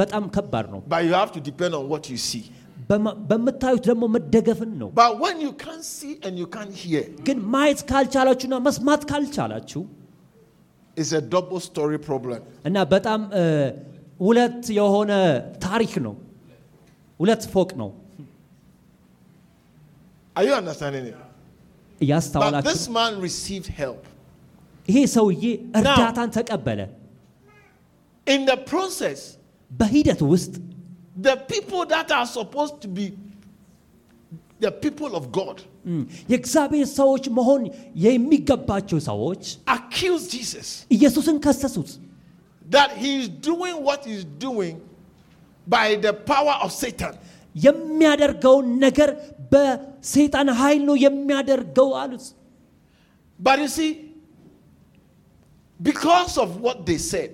[0.00, 2.44] በጣም ከባድ ነው። But you have to depend on what you see.
[2.90, 7.38] በማ- በምታዩት ደግሞ መደገፍን ነው። But when you can't see and you can't hear, ግን
[7.54, 9.82] ማየት ካልቻላችሁና መስማት ካልቻላችሁ
[10.96, 12.40] it's a double story problem.
[12.68, 13.20] እና በጣም
[14.20, 15.12] ሁለት የሆነ
[15.66, 16.14] ታሪክ ነው።
[17.20, 17.90] ሁለት ፎቅ ነው።
[20.36, 21.16] Are you understanding it?
[21.99, 24.01] But እያስተዋላችሁ this man received help.
[24.87, 25.43] ይሄ ሰውዬ
[25.79, 26.79] እርዳታን ተቀበለ።
[28.27, 29.19] In the process,
[29.71, 30.53] በሂደት ውስጥ
[31.21, 33.05] the people that are supposed to be
[34.59, 36.01] the people of God እም፣
[36.31, 37.61] የእግዚአብሔር ሰዎች መሆን
[38.05, 39.43] የሚገባቸው ሰዎች
[39.75, 41.89] accuse Jesus ኢየሱስን ከሰሱት።
[42.69, 44.75] that he is doing what he's doing
[45.67, 47.13] by the power of Satan.
[47.65, 49.09] የሚያደርገውን ነገር
[49.52, 52.26] በሰይጣን ኃይል ነው የሚያደርገው አሉት።
[53.40, 53.90] But you see,
[55.80, 57.32] because of what they said,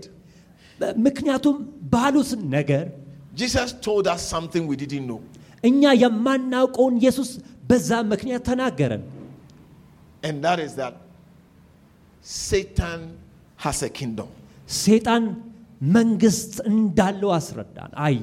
[1.07, 1.57] ምክንያቱም
[1.95, 2.85] ባሉት ነገር
[3.43, 5.21] Jesus told us something we didn't know.
[5.69, 7.31] እኛ የማናውቀውን ኢየሱስ
[7.71, 9.05] በዛ ምክንያት ተናገረን።
[10.29, 10.95] And that is that
[12.49, 13.01] Satan
[13.65, 14.29] has a kingdom.
[14.85, 15.25] ሰይጣን
[15.97, 18.15] መንግስት እንዳለው አስረዳን። አይ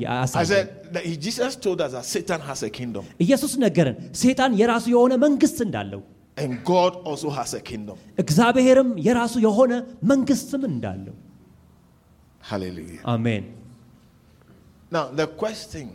[0.93, 3.05] I አሳየን። said, that he- Jesus told us that Satan has a kingdom.
[3.21, 6.03] ኢየሱስ ነገረን ሰይጣን የራሱ የሆነ መንግስት እንዳለው
[6.37, 7.97] And God also has a kingdom.
[8.19, 11.15] እግዚአብሔርም የራሱ የሆነ መንግስትም እንዳለው።
[12.43, 13.03] Hallelujah.
[13.07, 13.45] አሜን።
[14.93, 15.87] Now, the question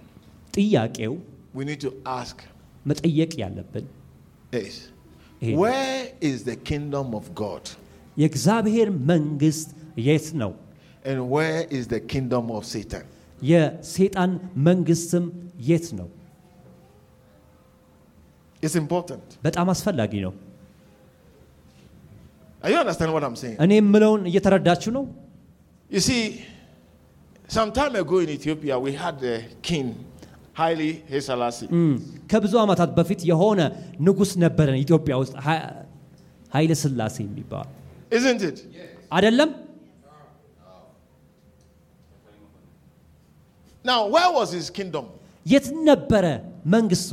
[0.53, 1.13] ጥያቄው
[1.55, 2.35] we need to ask
[2.85, 3.85] መጠየቅ ያለብን
[4.53, 4.75] is
[5.41, 7.63] ይሄ ነው። where is the kingdom of God?
[8.17, 10.51] የእግዚአብሔር መንግስት የት ነው?
[11.05, 13.05] And where is the kingdom of Satan?
[13.41, 14.31] የሰይጣን
[14.67, 15.25] መንግስትም
[15.61, 16.07] የት ነው?
[18.63, 19.23] It's important.
[19.45, 20.33] በጣም አስፈላጊ ነው።
[22.63, 23.57] Are you understanding what I'm saying?
[23.63, 25.03] እኔ የምለውን እየተረዳችሁ ነው
[25.91, 26.21] You see,
[27.49, 29.87] some time ago in Ethiopia, we had the king,
[30.59, 30.87] Haile
[31.21, 31.67] Selassie.
[31.75, 31.91] እም፣
[32.31, 33.59] ከብዙ ዓመታት በፊት የሆነ
[34.07, 35.73] ንጉሥ ነበረን ኢትዮጵያ ውስጥ ሀ-
[36.51, 37.67] ኃይለ ሥላሴ የሚባል
[38.11, 38.57] Isn't it?
[39.11, 39.49] አይደለም
[43.87, 45.05] Now, where was his kingdom?
[45.45, 46.25] የት ነበረ
[46.75, 47.11] መንግስቱ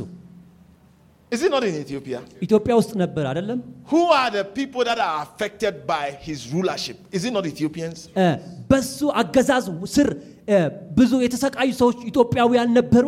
[1.35, 2.19] Is it not in Ethiopia?
[2.45, 3.59] ኢትዮጵያ ውስጥ ነበር አይደለም
[3.91, 6.97] Who are the people that are affected by his rulership?
[7.17, 7.97] Is it not Ethiopians?
[8.23, 8.25] እ፣
[8.71, 10.07] በሱ አገዛዝ ስር
[10.55, 10.57] እ፣
[10.99, 13.05] ብዙ የተሰቃዩ ሰዎች ኢትዮጵያውያን ነበሩ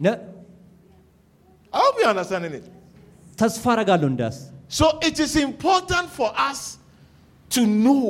[0.00, 0.18] ነ-
[1.72, 2.64] I hope you're understanding it.
[3.38, 4.36] ተስፋ አረጋለሁ እንዳስ
[4.78, 6.60] So it is important for us
[7.50, 8.04] to know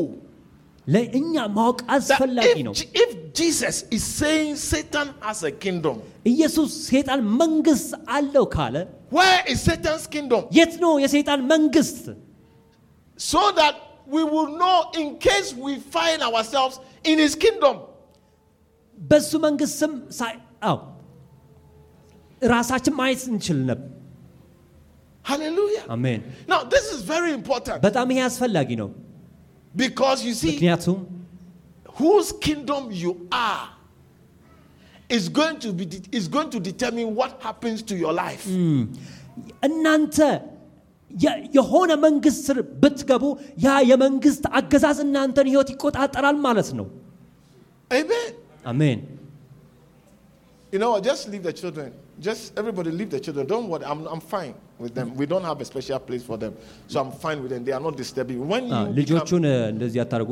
[0.87, 5.97] ለእኛ ማወቅ that አስፈላጊ ነው if, Je- if Jesus is saying Satan has a kingdom,
[6.33, 8.77] ኢየሱስ ሰይጣን መንግስት አለው ካለ
[9.19, 10.43] where is Satan's kingdom?
[10.59, 12.03] የት ነው የሰይጣን መንግስት
[13.19, 13.77] So that
[14.15, 16.77] we will know in case we find ourselves
[17.11, 17.77] in his kingdom.
[19.01, 20.77] በሱ መንግስት ስም ሳይ- አዎ
[22.43, 23.87] ራሳችን ማየት እንችል ነበር
[25.25, 25.83] Hallelujah.
[25.95, 26.21] አሜን
[26.53, 28.89] Now, this is very important በጣም ይሄ አስፈላጊ ነው
[29.75, 30.99] because you see, ምክንያቱም
[32.01, 33.13] whose kingdom you
[33.49, 33.67] are
[35.11, 35.85] is going to be
[36.19, 38.45] is going to determine what happens to your life.
[39.69, 40.17] እናንተ
[41.11, 43.25] የ- የሆነ መንግስት ስር ብትገቡ
[43.65, 46.87] ያ የመንግስት አገዛዝ እናንተን ህይወት ይቆጣጠራል ማለት ነው
[48.01, 48.31] Amen.
[48.73, 49.01] አሜን
[50.73, 51.89] You know, what, just leave the children.
[52.27, 53.45] Just everybody leave the children.
[53.53, 53.85] Don't worry.
[53.93, 55.09] I'm, I'm fine with them.
[55.15, 56.53] We don't have a special place for them.
[56.89, 57.65] So I'm fine with them.
[57.65, 58.39] They are not disturbing.
[58.47, 60.31] When አ፣ you, become, ልጆቹን እ፣ እንደዚህ አታደርጉ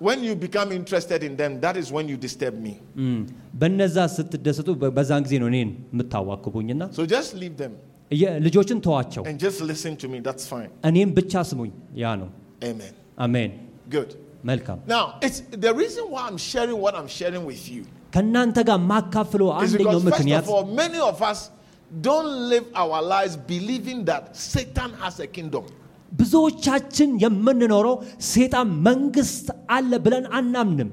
[0.00, 2.72] when you become interested in them, that is when you disturb me.
[3.04, 3.18] እም፣
[3.62, 7.72] በነዛ ስትደሰቱ በ- በዛን ጊዜ ነው እኔን የምታዋክቡኝና So just leave them
[8.10, 10.18] የ- ልጆችን ተዋቸው and just listen to me.
[10.28, 10.70] That's fine.
[10.90, 12.30] እኔም ብቻ ስሙኝ ያ ነው
[12.70, 12.92] Amen.
[13.26, 13.52] አሜን
[13.96, 14.10] Good.
[14.50, 17.82] መልካም Now, it's the reason why I'm sharing what I'm sharing with you
[18.14, 21.40] ከእናንተ ጋር ማካፍለው is አንደኛው because, first ምክንያት of all, many of us
[21.89, 25.65] don't live our lives believing that Satan has a kingdom.
[26.11, 27.95] ብዙዎቻችን የምንኖረው
[28.31, 30.89] ሴጣን መንግስት አለ ብለን አናምንም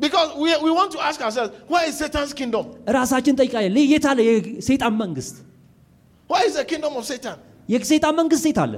[0.00, 2.64] Because we, we want to ask ourselves, where is Satan's kingdom?
[2.98, 5.36] ራሳችን ጠይቃለን የት አለ የሰይጣን መንግስት
[6.30, 7.36] Where is the kingdom of Satan?
[7.68, 8.74] የሰይጣን መንግስት የት አለ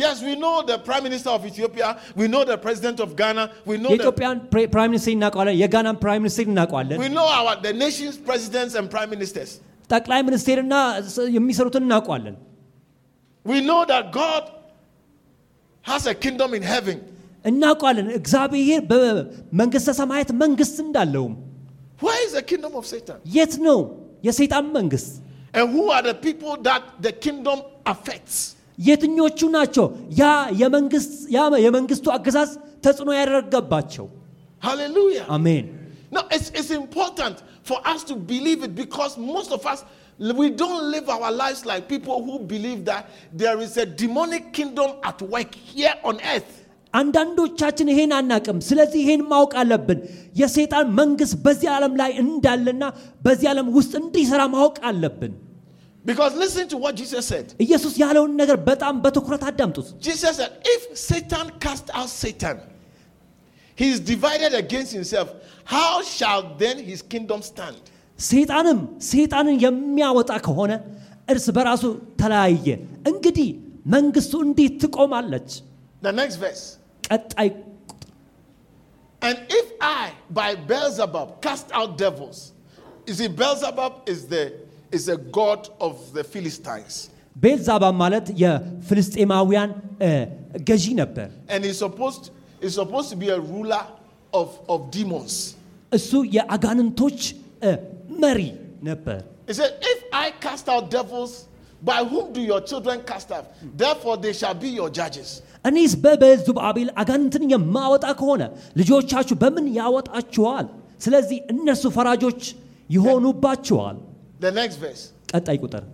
[0.00, 3.76] Yes, we know the prime minister of Ethiopia, we know the president of Ghana, we
[3.76, 7.72] know the, የኢትዮጵያን ፕሬ- ፕራይም ሚኒስትር እናውቀዋለን የጋናን ፕራይም ሚኒስትር እናውቀዋለን we know our the
[7.84, 9.50] nation's presidents and prime ministers.
[9.90, 10.74] ጠቅላይ ሚኒስቴርና
[11.14, 12.36] ስ- የሚሰሩትን እናውቀዋለን
[13.44, 14.42] We know that God
[15.84, 16.96] has a kingdom in heaven.
[17.44, 21.34] እናውቀዋለን እግዚአብሔር በመንግስተ ሰማያት መንግስት እንዳለውም
[22.04, 23.18] Where is the kingdom of Satan?
[23.36, 23.78] የት ነው
[24.28, 25.12] የሰይጣን መንግስት
[25.58, 27.58] And who are the people that the kingdom
[27.94, 28.36] affects?
[28.87, 29.85] የትኞቹ ናቸው
[30.21, 32.51] ያ የመንግስቱ አገዛዝ
[32.85, 34.07] ተጽዕኖ ያደረገባቸው
[34.61, 35.25] Hallelujah.
[35.37, 35.67] አሜን
[36.11, 39.79] Now, it's, it's important for us to believe it because most of us,
[40.39, 44.89] we don't live our lives like people who believe that there is a demonic kingdom
[45.03, 46.51] at work here on earth.
[46.93, 49.99] አንዳንዶቻችን ይሄን አናቅም ስለዚህ ይሄን ማወቅ አለብን
[50.39, 52.83] የሰይጣን መንግስት በዚህ ዓለም ላይ እንዳለና
[53.25, 55.33] በዚህ ዓለም ውስጥ እንዲሰራ ማወቅ አለብን
[56.10, 57.46] Because listen to what Jesus said.
[57.64, 62.56] ኢየሱስ ያለውን ነገር በጣም በትኩረት አዳምጡት Jesus said, if Satan cast out Satan,
[63.80, 65.28] he is divided against himself.
[65.76, 67.80] How shall then his kingdom stand?
[68.18, 68.78] ሰይጣንም
[69.10, 70.72] ሰይጣንን የሚያወጣ ከሆነ
[71.32, 71.84] እርስ በራሱ
[72.20, 72.68] ተለያየ
[73.10, 73.48] እንግዲህ
[73.96, 75.50] መንግስቱ እንዴት ትቆማለች
[76.08, 76.62] The next verse.
[77.08, 77.48] ቀጣይ
[79.22, 80.04] And if I,
[80.38, 82.38] by Beelzebub, cast out devils,
[83.08, 84.42] you see, Beelzebub is the
[84.92, 86.94] is a god of the Philistines,
[87.36, 89.70] ቤልዛባ ማለት የፍልስጤማውያን
[90.02, 90.10] እ፣
[90.68, 92.22] ገዢ ነበር and he's supposed
[92.62, 93.84] he's supposed to be a ruler
[94.32, 95.32] of of demons.
[95.92, 97.20] እሱ የአጋንንቶች
[97.62, 97.72] እ፣
[98.24, 98.40] መሪ
[98.82, 101.32] ነበር He said, "If I cast out devils,
[101.82, 103.44] by whom do your children cast out?
[103.76, 105.28] Therefore, they shall be your judges."
[105.64, 108.42] እኔስ በበዙብአቤል አጋንንትን የማወጣ ከሆነ
[108.80, 110.66] ልጆቻችሁ በምን ያወጣችኋል
[111.00, 112.40] ስለዚህ እነርሱ ፈራጆች
[112.96, 113.96] ይሆኑባችኋል
[114.40, 115.02] The next verse.
[115.32, 115.84] ቀጣይ ቁጥር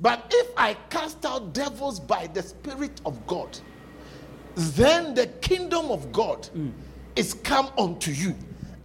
[0.00, 3.52] But if I cast out devils by the Spirit of God,
[4.80, 6.40] then the kingdom of God
[7.16, 8.32] is come unto you.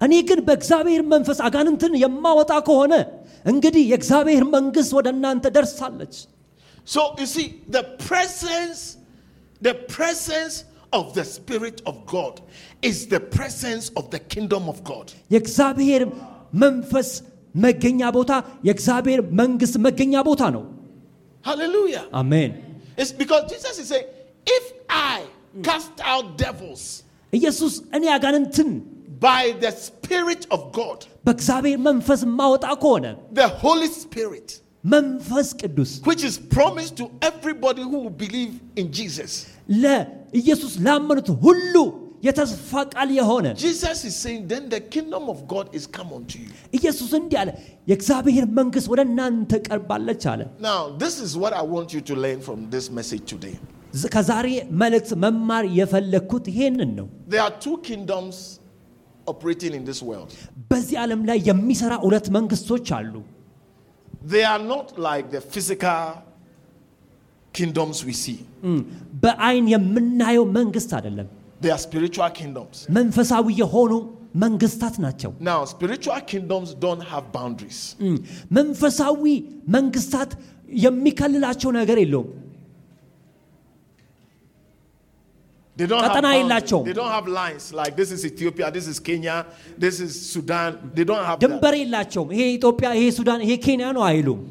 [0.02, 2.94] እኔ ግን በእግዚአብሔር መንፈስ አጋንንትን የማወጣ ከሆነ
[3.46, 6.16] እንግዲህ የእግዚአብሔር መንግሥት ወደ እናንተ ደርሳለች
[6.88, 8.80] So you see, the presence,
[9.62, 10.56] the presence
[10.94, 12.36] of the Spirit of God
[12.82, 15.08] is the presence of the kingdom of God.
[15.36, 16.04] የእግዚአብሔር
[16.64, 17.10] መንፈስ
[17.56, 18.32] መገኛ ቦታ
[18.68, 20.64] የእግዚአብሔር መንግሥት መገኛ ቦታ ነው
[21.44, 22.06] Hallelujah.
[22.22, 22.52] አሜን
[23.02, 24.08] It's because Jesus is saying,
[24.48, 24.66] if
[25.12, 25.16] I
[25.68, 26.84] cast out devils
[27.34, 28.70] ኢየሱስ እኔ አጋንንትን
[29.28, 33.06] by the Spirit of God, በእግዚአብሔር መንፈስ ማወጣ ከሆነ
[33.42, 34.48] the Holy Spirit,
[34.86, 39.32] መንፈስ ቅዱስ which is promised to everybody who will believe in Jesus.
[39.84, 41.76] ለኢየሱስ ላመኑት ሁሉ
[42.25, 43.47] የተስፋ ቃል የሆነ
[46.79, 47.51] ኢየሱስ እንዲህ አለ
[47.91, 50.43] የእግዚአብሔር መንግስት ወደ እናንተ ቀርባለች አለ።
[54.15, 54.49] ከዛሬ
[54.83, 57.07] መልእክት መማር የፈለግኩት ይሄንን ነው።
[60.71, 63.15] በዚህ ዓለም ላይ የሚሰራ ሁለት መንግስቶች አሉ።
[64.27, 66.05] They are not like the physical
[67.55, 68.39] kingdoms we see.
[69.23, 71.29] በአይን የምናየው መንግስት አይደለም።
[71.64, 72.76] they are spiritual kingdoms.
[72.98, 73.92] መንፈሳዊ የሆኑ
[74.44, 77.80] መንግስታት ናቸው Now, spiritual kingdoms don't have boundaries.
[78.08, 78.18] እም፣
[78.58, 79.24] መንፈሳዊ
[79.78, 80.32] መንግስታት
[80.86, 82.30] የሚከልላቸው ነገር የለውም
[85.78, 86.42] They don't have ቀጠና boundaries.
[86.44, 89.36] የላቸውም። They don't have lines like this is Ethiopia, this is Kenya,
[89.78, 90.72] this is Sudan.
[90.96, 91.44] They don't have that.
[91.46, 94.42] ድንበር የላቸውም ይሄ ኢትዮጵያ ይሄ ሱዳን ይሄ ኬንያ ነው አይሉም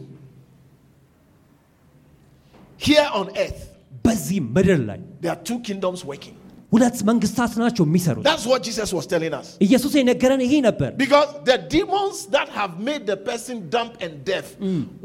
[2.80, 3.62] Here on earth,
[4.04, 6.36] በዚህ ምድር ላይ there are two kingdoms working.
[6.72, 9.46] ሁለት መንግስታት ናቸው የሚሰሩት That's what Jesus was telling us.
[9.66, 14.46] ኢየሱስ የነገረን ይሄ ነበር Because the demons that have made the person dumb and deaf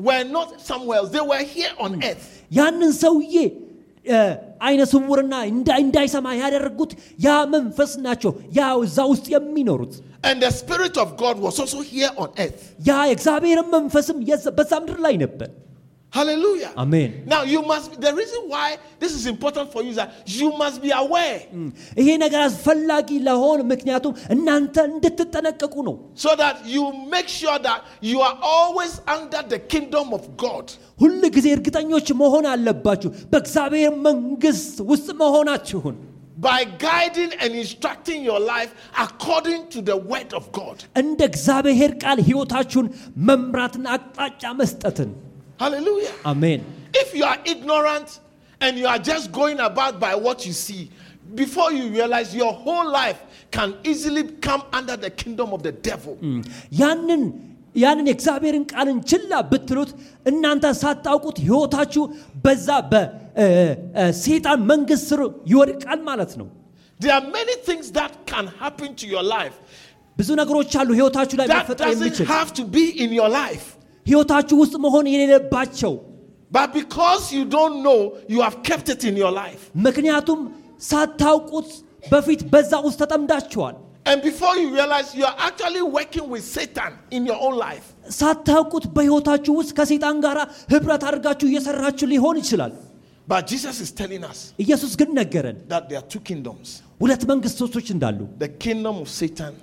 [0.08, 2.26] were not somewhere else, they were here on earth.
[2.60, 3.36] ያንን ሰውዬ
[4.06, 4.18] እ፣
[4.68, 6.92] አይነ ስውርና እንዳ- እንዳይሰማ ያደረጉት
[7.26, 9.94] ያ መንፈስ ናቸው ያ እዛ ውስጥ የሚኖሩት
[10.30, 12.60] And the Spirit of God was also here on earth.
[12.90, 15.50] ያ የእግዚአብሔርን መንፈስም የዛ- በዛ ምድር ላይ ነበር
[16.14, 16.72] Hallelujah.
[16.82, 18.66] አሜን Now, you must, the reason why
[19.02, 21.40] this is important for you is that you must be aware
[22.00, 25.96] ይሄ ነገር አስፈላጊ ለሆን ምክንያቱም እናንተ እንድትጠነቀቁ ነው
[26.26, 26.84] so that you
[27.16, 27.80] make sure that
[28.12, 30.66] you are always under the kingdom of God.
[31.04, 35.98] ሁል ጊዜ እርግጠኞች መሆን አለባችሁ በእግዚአብሔር መንግስት ውስጥ መሆናችሁን
[36.50, 38.72] by guiding and instructing your life
[39.08, 40.78] according to the word of God.
[41.04, 42.88] እንደ እግዚአብሔር ቃል ህይወታችሁን
[43.30, 45.12] መምራትና አቅጣጫ መስጠትን
[45.64, 46.14] Hallelujah.
[46.32, 46.62] አሜን
[47.04, 48.10] If you are ignorant
[48.62, 50.84] and you are just going about by what you see,
[51.36, 53.20] before you realize your whole life
[53.56, 56.14] can easily come under the kingdom of the devil.
[56.82, 57.24] ያንን
[57.84, 59.92] ያንን የእግዚአብሔርን ቃልን ችላ ብትሉት
[60.32, 62.04] እናንተ ሳታውቁት ህይወታችሁ
[62.46, 65.22] በዛ በሴጣን መንግስት ስር
[65.54, 66.48] ይወድቃል ማለት ነው
[67.00, 69.58] There are many things that can happen to your life
[70.18, 73.66] ብዙ ነገሮች አሉ ህይወታችሁ ላይ that መፈጠር doesn't የሚችል have to be in your life.
[74.11, 75.95] ህይወታችሁ ውስጥ መሆን የሌለባቸው
[76.51, 78.01] But because you don't know,
[78.33, 79.63] you have kept it in your life.
[79.87, 80.41] ምክንያቱም
[80.91, 81.71] ሳታውቁት
[82.13, 83.77] በፊት በዛ ውስጥ ተጠምዳችኋል
[84.11, 87.87] And before you realize, you are actually working with Satan in your own life.
[88.21, 90.39] ሳታውቁት በህይወታችሁ ውስጥ ከሴጣን ጋር
[90.75, 92.73] ህብረት አድርጋችሁ እየሰራችሁ ሊሆን ይችላል
[93.33, 96.69] But Jesus is telling us ኢየሱስ ግን ነገረን that there are two kingdoms
[97.03, 99.55] ሁለት መንግስቶች እንዳሉ the kingdom of Satan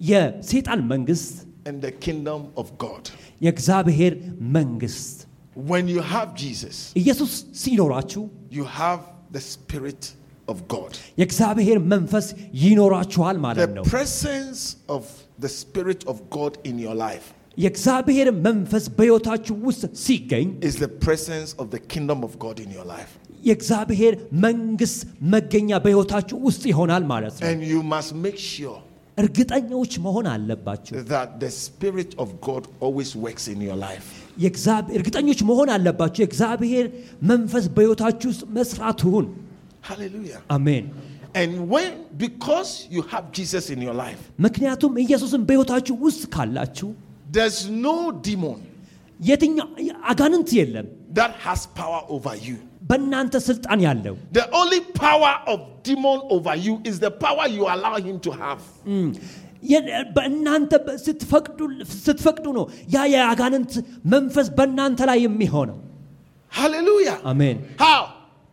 [0.00, 1.32] የሴጣን መንግስት
[1.67, 3.03] and the kingdom of God.
[3.41, 4.13] የእግዚአብሔር
[4.57, 5.15] መንግስት
[5.73, 7.31] When you have Jesus, ኢየሱስ
[7.63, 10.03] ሲኖራችሁ you have the Spirit
[10.47, 10.91] of God.
[11.21, 12.27] የእግዚአብሔር መንፈስ
[12.65, 14.61] ይኖራችኋል ማለት ነው The presence
[14.95, 15.03] of
[15.39, 21.49] the Spirit of God in your life የእግዚአብሔር መንፈስ በሕይወታችሁ ውስጥ ሲገኝ is the presence
[21.61, 23.11] of the kingdom of God in your life.
[23.49, 24.13] የእግዚአብሔር
[24.45, 24.99] መንግስት
[25.33, 28.79] መገኛ በሕይወታችሁ ውስጥ ይሆናል ማለት ነው And you must make sure
[29.18, 30.26] እርግጠኞች መሆን.
[34.38, 36.86] የእግዚአብሔር- እርግጠኞች መሆን አለባችሁ የእግዚአብሔር
[37.22, 39.26] መንፈስ በሕይወታችሁ ውስጥ መስራቱን
[39.82, 40.40] Hallelujah.
[40.50, 40.86] አሜን
[41.34, 46.88] And when, because you have Jesus in your life, ምክንያቱም ኢየሱስን በሕይወታችሁ ውስጥ ካላችሁ
[47.32, 47.96] there's no
[48.28, 48.58] demon
[49.20, 49.68] የትኛው
[50.04, 52.56] አጋንንት የለም that has power over you.
[52.89, 57.95] በእናንተ ስልጣን ያለው The only power of demon over you is the power you allow
[58.07, 58.61] him to have.
[59.63, 59.83] የ-
[60.15, 61.59] በእናንተ በ- ስትፈቅዱ
[62.05, 63.73] ስትፈቅዱ ነው ያ የአጋንንት
[64.13, 65.77] መንፈስ በእናንተ ላይ የሚሆነው
[66.51, 67.17] Hallelujah.
[67.31, 68.01] አሜን How?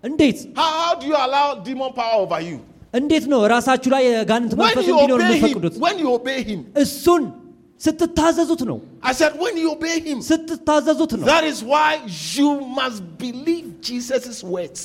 [0.04, 2.58] እንዴት How, how do you allow demon power over you?
[2.94, 5.36] እንዴት ነው ራሳችሁ ላይ የአጋንንት When መንፈስ you እንዲኖር obey him.
[5.36, 6.60] የምትፈቅዱት When you obey him.
[6.84, 7.24] እሱን
[7.80, 10.18] ስትታዘዙት ነው I said, when you obey him.
[10.30, 11.90] ስትታዘዙት ነው That is why
[12.38, 14.82] you must believe Jesus' words.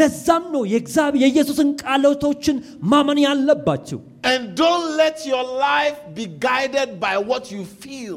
[0.00, 2.56] ለዛም ነው የእግዚአብሔር የኢየሱስን ቃሎቶችን
[2.92, 3.98] ማመን ያለባችሁ
[4.30, 8.16] And don't let your life be guided by what you feel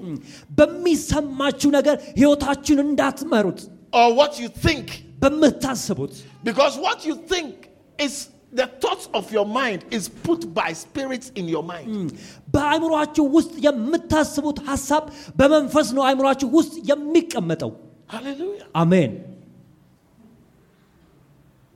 [0.59, 3.59] በሚሰማችሁ ነገር ህይወታችሁን እንዳትመሩት
[3.99, 4.86] or what you think.
[5.23, 6.13] በምታስቡት
[6.49, 7.53] Because what you think
[8.05, 8.15] is
[8.53, 11.88] the thoughts of your mind is put by spirits in your mind.
[12.53, 15.03] በአእምሯችሁ ውስጥ የምታስቡት ሀሳብ
[15.39, 17.71] በመንፈስ ነው አእምሯችሁ ውስጥ የሚቀመጠው
[18.09, 18.67] Hallelujah.
[18.83, 19.11] አሜን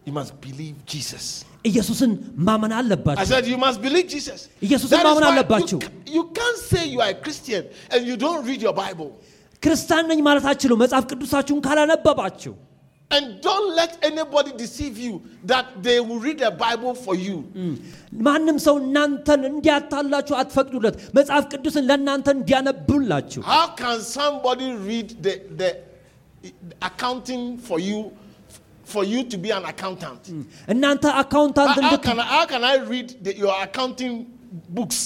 [0.05, 1.25] You must believe Jesus.
[1.65, 2.11] ኢየሱስን
[2.47, 4.39] ማመን I አለባችሁ said, You must believe Jesus.
[4.67, 7.63] ኢየሱስን That is ማመን why አለባችሁ። you, ca- you can't say you are a Christian
[7.93, 9.09] and you don't read your Bible.
[9.63, 12.53] ክርስቲያን ነኝ ማለት አትችሉ መጽሐፍ ቅዱሳችሁን ካላነበባችሁ
[13.11, 17.37] And don't let anybody deceive you that they will read the Bible for you.
[18.25, 25.69] ማንም ሰው እናንተን እንዲያታላችሁ አትፈቅዱለት መጽሐፍ ቅዱስን ለእናንተ እንዲያነብላችሁ How can somebody read the, the
[26.81, 27.99] accounting for you
[28.85, 30.21] for you to be an accountant?
[30.73, 34.13] እናንተ How, አካውንታንት how እንድት can, I- how can I read the, your accounting
[34.69, 34.99] books?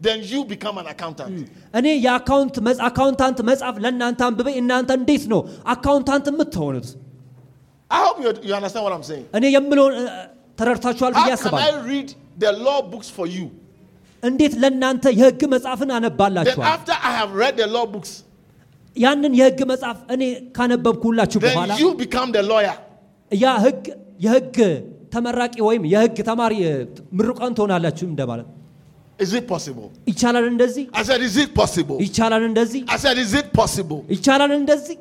[0.00, 1.34] Then you become an accountant.
[1.78, 5.40] እኔ የአካውንት መጽ- አካውንታንት መጽሐፍ ለእናንተ አንብቤ እናንተ እንዴት ነው
[5.74, 6.88] አካውንታንት የምትሆኑት
[7.91, 9.25] I hope you, you understand what I'm saying.
[9.37, 9.93] እኔ የምለውን
[10.57, 13.45] ተረድታችኋል ብዬ How can አስባለሁ I read the law books for you?
[14.23, 18.11] እንዴት ለእናንተ የህግ መጽሐፍን Then አነባላችኋል after I have read the law books,
[18.95, 20.23] ያንን የህግ መጽሐፍ እኔ
[20.57, 22.75] ካነበብኩላችሁ በኋላ then you become the lawyer.
[23.31, 23.83] ያ ህግ
[24.25, 24.57] የህግ
[25.13, 26.75] ተመራቂ ወይም የህግ ተማሪ እ፣
[27.17, 28.47] ምሩቃን ትሆናላችሁ እንደማለት
[29.19, 29.85] Is it possible?
[30.11, 31.97] ይቻላል እንደዚህ I said, Is it possible?
[32.05, 33.99] ይቻላል እንደዚህ I said, Is it possible?
[34.15, 34.97] ይቻላል እንደዚህ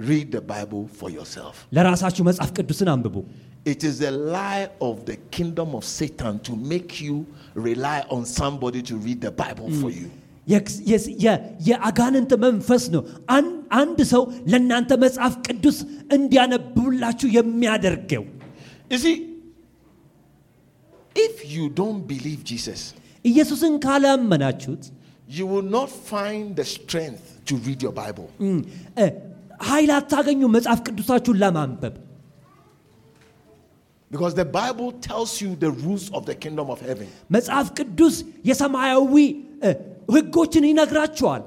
[0.00, 1.54] Read the Bible for yourself.
[1.76, 3.16] ለራሳችሁ መጽሐፍ ቅዱስን አንብቡ
[3.72, 7.14] It is the lie of the kingdom of Satan to make you
[7.68, 10.08] rely on somebody to read the Bible for you.
[10.52, 13.02] የክስ- የስ- የ- የአጋንንት መንፈስ ነው
[13.36, 14.22] አን- አንድ ሰው
[14.52, 15.78] ለእናንተ መጽሐፍ ቅዱስ
[16.16, 18.24] እንዲያነብላችሁ የሚያደርገው
[18.92, 19.16] You see,
[21.16, 22.80] if you don't believe Jesus,
[23.24, 24.84] ኢየሱስን ካላመናችሁት
[25.38, 28.28] you will not find the strength to read your Bible.
[29.58, 31.94] እም፣ እ፣ ኃይል አታገኙ መጽሐፍ ቅዱሳችሁን ለማንበብ
[34.10, 37.06] Because the Bible tells you the rules of the kingdom of heaven.
[37.32, 38.16] መጽሐፍ ቅዱስ
[38.46, 39.14] የሰማያዊ
[39.64, 39.70] እ፣
[40.08, 41.42] ህጎችን ይነግራችኋል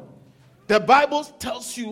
[0.69, 1.89] The Bible tells you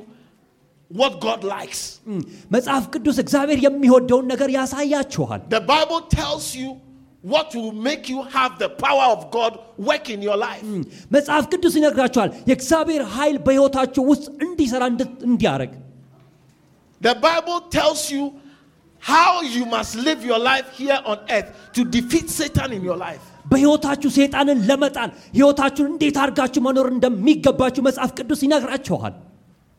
[0.92, 1.82] what God likes.
[2.08, 2.20] እም፣
[2.52, 6.70] መጽሐፍ ቅዱስ እግዚአብሔር የሚወደውን ነገር ያሳያችኋል The Bible tells you
[7.26, 9.54] what will make you have the power of God
[9.90, 10.66] work in your life.
[11.16, 15.74] መጽሐፍ ቅዱስ ይነግራችኋል የእግዚአብሔር ኃይል በሕይወታችሁ ውስጥ እንዲሰራ እንድ- እንዲያደርግ
[17.02, 18.24] The Bible tells you
[19.04, 23.24] how you must live your life here on earth to defeat Satan in your life.
[23.52, 29.14] በሕይወታችሁ ሰይጣንን ለመጣል ሕይወታችሁን እንዴት አድርጋችሁ መኖር እንደሚገባችሁ መጽሐፍ ቅዱስ ይነግራችኋል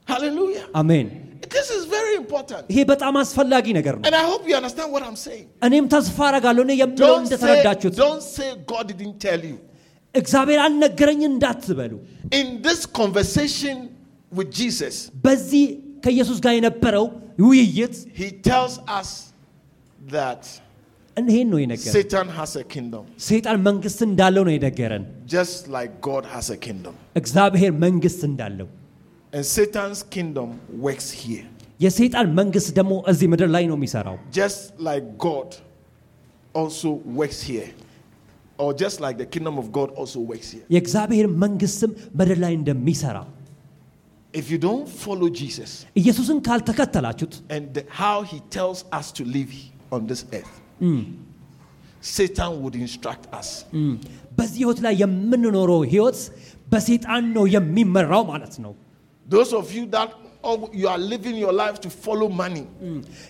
[0.08, 0.66] Hallelujah.
[0.80, 1.06] አሜን
[1.54, 2.62] This is very important.
[2.72, 5.46] ይሄ በጣም አስፈላጊ ነገር ነው And I hope you understand what I'm saying.
[5.68, 9.56] እኔም ተስፋ አረጋለሁ እኔ የምለው Don't say, እንደተረዳችሁት don't say God didn't tell you.
[10.14, 11.92] እግዚአብሔር አልነገረኝ እንዳትበሉ
[12.40, 13.76] In this conversation
[14.32, 14.94] with Jesus,
[15.26, 15.66] በዚህ
[16.04, 17.06] ከኢየሱስ ጋር የነበረው
[17.48, 19.10] ውይይት he tells us
[20.14, 20.42] that
[21.16, 25.04] ይሄን ነው የነገረን Satan has a kingdom, ሰይጣን መንግስት እንዳለው ነው የነገረን
[25.34, 26.94] just like God has a kingdom.
[27.22, 28.68] እግዚአብሔር መንግስት እንዳለው
[29.32, 30.48] And Satan's kingdom
[30.86, 31.46] works here,
[31.84, 35.48] የሰይጣን መንግስት ደግሞ እዚህ ምድር ላይ ነው የሚሰራው just like God
[36.60, 36.90] also
[37.20, 37.70] works here,
[38.62, 40.64] or just like the kingdom of God also works here.
[40.74, 41.90] የእግዚአብሔር መንግስትም
[42.20, 43.16] ምድር ላይ እንደሚሰራ
[44.34, 49.52] If you don't follow Jesus ኢየሱስን ካልተከተላችሁት and the- how he tells us to live
[49.92, 50.54] on this earth,
[52.16, 53.48] Satan would instruct us.
[53.78, 53.92] እም፣
[54.38, 56.18] በዚህ ህይወት ላይ የምንኖረው ህይወት
[56.72, 58.72] በሰይጣን ነው የሚመራው ማለት ነው
[59.26, 60.10] Those of you that
[60.48, 62.64] oh, you are living your life to follow money,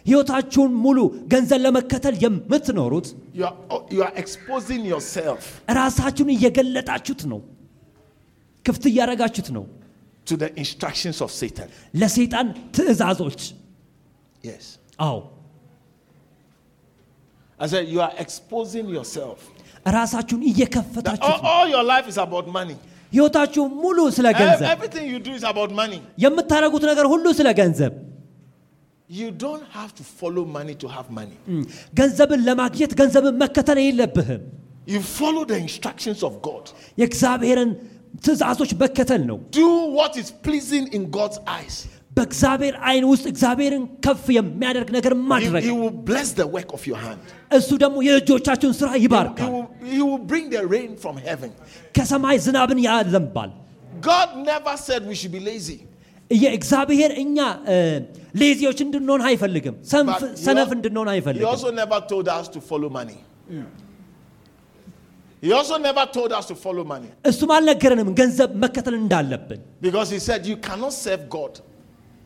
[0.08, 0.98] ህይወታችሁን ሙሉ
[1.32, 3.06] ገንዘብ ለመከተል የምትኖሩት
[3.38, 5.40] you are, oh, you are exposing yourself
[5.80, 7.40] ራሳችሁን እየገለጣችሁት ነው
[8.64, 9.64] ክፍት እያደረጋችሁት ነው
[10.30, 11.68] to the instructions of Satan.
[12.02, 13.40] ለሰይጣን ትእዛዞች
[14.44, 14.64] Yes.
[15.00, 15.16] አዎ
[17.58, 19.38] I said, you are exposing yourself.
[19.96, 22.76] ራሳችሁን That እየከፈታችሁት all, ነው all your life is about money.
[23.12, 26.00] ህይወታችሁ ሙሉ ስለ Ev- ገንዘብ Everything you do is about money.
[26.24, 27.92] የምታደርጉት ነገር ሁሉ ስለ ገንዘብ
[29.08, 31.36] You don't have to follow money to have money.
[31.52, 31.62] እም፣
[31.98, 34.42] ገንዘብን ለማግኘት ገንዘብን መከተል የለብህም
[34.94, 36.64] You follow the instructions of God.
[37.00, 37.70] የእግዚአብሔርን
[38.26, 39.68] ትእዛዞች መከተል ነው Do
[39.98, 41.76] what is pleasing in God's eyes.
[42.16, 46.82] በእግዚአብሔር አይን ውስጥ እግዚአብሔርን ከፍ የሚያደርግ ነገር He, ማድረግ he will bless the work of
[46.90, 47.20] your hand.
[47.50, 51.50] እሱ ደግሞ የእጆቻችሁን ስራ He ይባርካል will, he will bring the rain from heaven.
[51.98, 53.50] ከሰማይ ዝናብን ያዘንባል
[54.08, 55.78] God never said we should be lazy.
[56.30, 57.36] የእግዚአብሔር እኛ
[57.72, 57.76] እ፣
[58.42, 61.46] ሌዚዎች እንድንሆን አይፈልግም ሰንፍ- But he ሰነፍ al- እንድንሆን He አይፈልግም
[65.42, 67.10] He also never told us to follow money.
[67.30, 71.52] እሱም አልነገረንም ገንዘብ መከተል እንዳለብን Because he said you cannot serve God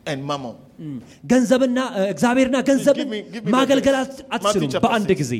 [0.05, 0.55] and mammon.
[1.31, 4.07] ገንዘብና እ፣ እግዚአብሔርና ገንዘብን Give me- give me the ማገልገል verse.
[4.13, 5.19] አት- አትችሉም Matthew chapter በአንድ six.
[5.21, 5.33] ጊዜ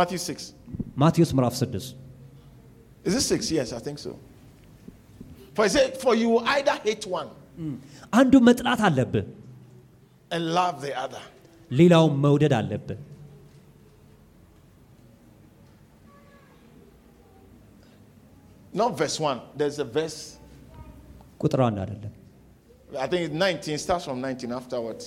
[0.00, 0.42] Matthew 6.
[1.04, 1.84] ማቴዎስ ምዕራፍ 6
[3.08, 3.50] Is it 6?
[3.58, 4.12] Yes, I think so.
[5.56, 7.28] For he said, For you will either hate one
[8.20, 9.24] አንዱ መጥላት አለብህ፣
[10.30, 11.22] and love the other.
[11.70, 12.98] ሌላውን መውደድ አለብህ።
[18.74, 19.40] Not verse 1.
[19.56, 20.18] There's a verse,
[21.40, 22.12] ቁጥር አንድ አይደለም።
[22.96, 25.04] I think it's 19, starts from 19 afterwards.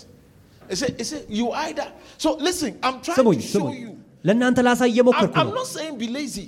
[0.70, 1.88] It said, it said, you either.
[2.18, 3.92] So listen, I'm trying ስሙኝ to show ስሙኝ፣ you.
[4.28, 6.48] ለእናንተ ላሳይ I'm, እየሞከርኩ I'm ነው። not saying be lazy.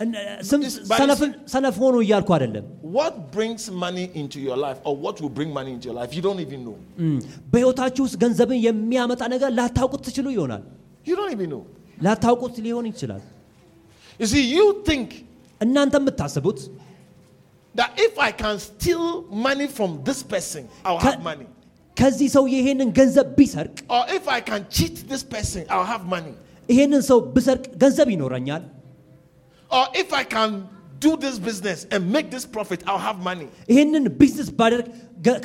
[0.00, 2.66] እነ- ስም- It's- but ሰነፍን- ሰነፍ ሆኖ እያልኩ አይደለም።
[2.98, 6.22] What brings money into your life or what will bring money into your life, you
[6.28, 6.76] don't even know.
[7.04, 7.16] እም፣
[7.52, 10.62] በሕይወታችሁ ውስጥ ገንዘብን የሚያመጣ ነገር ላታውቁት ትችሉ ይሆናል።
[11.08, 11.62] You don't even know.
[12.06, 13.24] ላታውቁት ሊሆን ይችላል።
[14.20, 15.08] You see, you think
[15.65, 16.59] እናንተ የምታስቡት
[17.75, 19.05] that if I can steal
[19.47, 21.47] money from this person, I'll ከ- have money.
[21.97, 26.33] ከዚህ ሰው ይሄንን ገንዘብ ቢሰርቅ Or if I can cheat this person, I'll have money.
[26.69, 28.63] ይሄንን ሰው ብሰርቅ ገንዘብ ይኖረኛል።
[29.71, 30.51] Or if I can
[31.05, 33.47] do this business and make this profit, I'll have money.
[33.71, 34.87] ይሄንን ቢዝነስ ባደርግ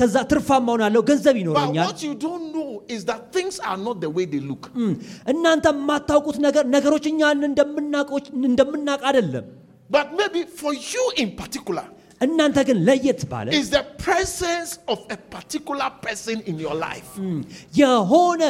[0.01, 3.97] ከዛ ትርፋማ ሆናለሁ፣ ገንዘብ But ይኖረኛል። what you don't know is that things are not
[4.05, 4.65] the way they look.
[4.83, 4.93] እም፣
[5.33, 9.47] እናንተ የማታውቁት ነገር ነገሮች እኛ እንደምናውቆች- እንደምናውቅ አይደለም።
[9.90, 11.86] But maybe for you in particular,
[12.22, 17.40] እናንተ ግን ለየት ባለ is the presence of a particular person in your life እም፣
[17.82, 18.42] የሆነ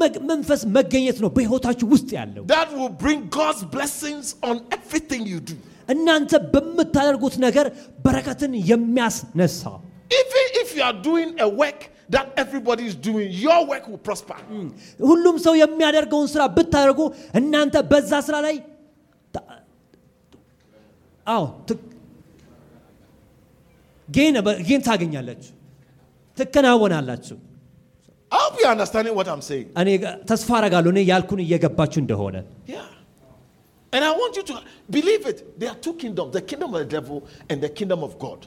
[0.00, 5.40] መግ- መንፈስ መገኘት ነው በሕይወታችሁ ውስጥ ያለው። that will bring God's blessings on everything you
[5.50, 5.56] do.
[5.94, 7.66] እናንተ በምታደርጉት ነገር
[8.06, 9.62] በረከትን የሚያስነሳ
[10.22, 11.80] Even if you are doing a work
[12.14, 14.38] that everybody is doing, your work will prosper.
[15.10, 17.00] ሁሉም ሰው የሚያደርገውን ስራ ብታደርጉ
[17.40, 18.56] እናንተ በዛ ስራ ላይ
[19.34, 19.46] ታ-
[21.26, 21.80] አዎ ት-
[24.08, 24.36] ጌን
[24.68, 25.52] ጌን ታገኛላችሁ፣
[26.38, 27.36] ትከናወናላችሁ።
[28.32, 29.66] I hope you're understanding what I'm saying.
[29.80, 32.36] እኔ ጋ- ተስፋ አረጋለሁ እኔ ያልኩን እየገባችሁ እንደሆነ
[32.74, 32.88] Yeah.
[33.92, 34.54] And I want you to
[34.90, 35.38] believe it.
[35.60, 37.16] There are two kingdoms the kingdom of the devil
[37.50, 38.40] and the kingdom of God.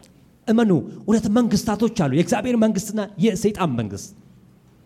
[0.47, 0.71] እመኑ።
[1.07, 4.09] ሁለት መንግስታቶች አሉ፣ የእግዚአብሔር መንግስትና የሰይጣን መንግስት።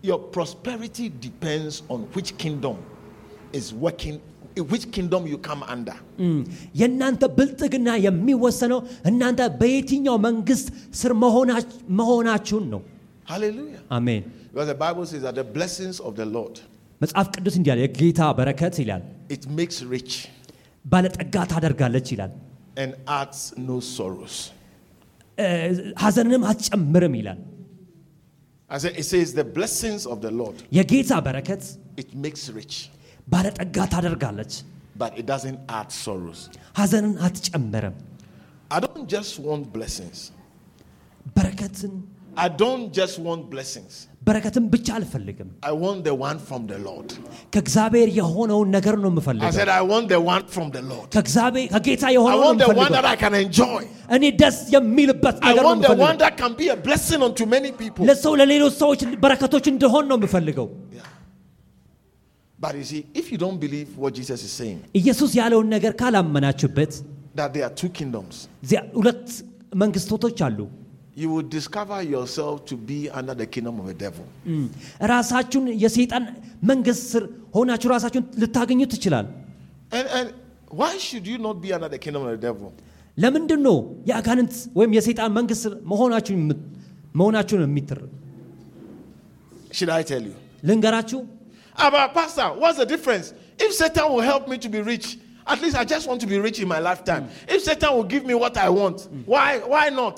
[0.03, 2.75] Your prosperity depends on which kingdom
[3.59, 4.17] is working,
[4.71, 5.95] which kingdom you come under.
[6.23, 6.39] እም፣
[6.79, 8.79] የእናንተ ብልጥግና የሚወሰነው
[9.09, 10.67] እናንተ በየትኛው መንግስት
[11.01, 12.81] ስር መሆናች- መሆናችሁን ነው።
[13.25, 13.81] Hallelujah.
[13.97, 16.55] አሜን። Because the Bible says that the blessings of the Lord
[17.01, 20.13] መጽሐፍ ቅዱስ እንዲህ ያለ የጌታ በረከት ይላል it makes rich
[20.85, 22.31] ባለጠጋ ታደርጋለች ይላል
[22.77, 23.39] and adds
[23.69, 24.35] no sorrows.
[25.37, 25.47] እ፣
[26.03, 27.39] ሐዘንንም አትጨምርም ይላል።
[28.69, 31.63] I said it says the blessings of the Lord የጌታ በረከት
[31.97, 32.75] it makes rich,
[33.27, 34.53] ባለጠጋ ታደርጋለች፣
[35.01, 36.39] but it doesn't add sorrows.
[36.79, 37.97] ሐዘንን አትጨምርም።
[38.71, 40.17] I don't just want blessings.
[41.37, 41.93] በረከትን
[42.37, 43.93] I don't just want blessings.
[44.27, 47.07] በረከትን ብቻ አልፈልግም። I want the one from the Lord.
[47.53, 51.07] ከእግዚአብሔር የሆነውን ነገር ነው I የምፈልገው። said I want the one from the Lord.
[51.15, 53.81] ከእግዚአብሔር ከጌታ I የሆነውን ነው want the one that የምፈልገው። I can enjoy.
[54.17, 57.21] እኔ ደስ የሚልበት I ነገር ነው want the one የምፈልገው። that can be a blessing
[57.29, 58.03] unto many people.
[58.11, 61.07] ለሰው ለሌሎች ሰዎች በረከቶች እንደሆን ነው የምፈልገው። Yeah.
[62.64, 66.92] But you see, if you don't believe what Jesus is saying, ኢየሱስ ያለውን ነገር ካላመናችሁበት
[67.40, 68.34] that there are two kingdoms,
[68.98, 69.26] ሁለት
[69.82, 70.58] መንግስቶቶች አሉ።
[71.22, 74.24] you will discover yourself to be under the kingdom of the devil.
[75.12, 76.24] ራሳችሁን የሰይጣን
[76.70, 77.24] መንግስት ስር
[77.58, 79.26] ሆናችሁ ራሳችሁን ልታገኙ ትችላል።
[79.98, 80.28] And, and
[80.80, 82.68] why should you not be under the kingdom of the devil?
[83.18, 83.76] ለምንድን ነው
[84.10, 86.40] የአጋንንት ወይም የሰይጣን መንግስት መሆናችሁን
[87.20, 88.00] መሆናችሁን የሚትር
[89.76, 90.34] Should I tell you?
[90.68, 91.20] ልንገራችሁ?
[91.81, 93.27] Ah, but Pastor, what's the difference?
[93.65, 95.07] If Satan will help me to be rich,
[95.47, 97.23] at least I just want to be rich in my lifetime.
[97.47, 98.97] If Satan will give me what I want,
[99.33, 100.17] why, why not?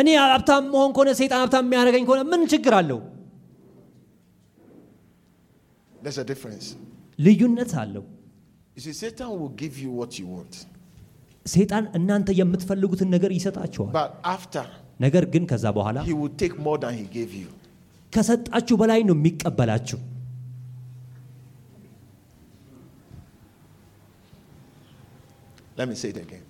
[0.00, 2.98] እኔ ሀብታም መሆን ከሆነ ሰይጣን ሀብታም የሚያደርገኝ ከሆነ ምን ችግር አለው?
[6.02, 6.66] There's a difference.
[7.26, 8.04] ልዩነት አለው።
[8.76, 10.52] You see, Satan will give you what you want.
[11.54, 14.64] ሰይጣን እናንተ የምትፈልጉትን ነገር ይሰጣችኋል። But after,
[15.04, 17.48] ነገር ግን ከዛ በኋላ he will take more than he gave you.
[18.12, 19.98] ከሰጣችሁ በላይ ነው የሚቀበላችሁ።
[25.78, 26.44] Let me say it again.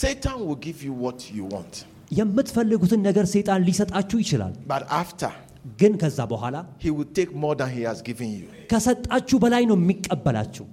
[0.00, 1.74] Satan will give you what you want.
[2.12, 5.30] የምትፈልጉትን ነገር ሰይጣን ሊሰጣችሁ ይችላል። But after,
[5.80, 8.48] ግን ከዛ በኋላ he will take more than he has given you.
[8.72, 10.64] ከሰጣችሁ በላይ ነው የሚቀበላችሁ።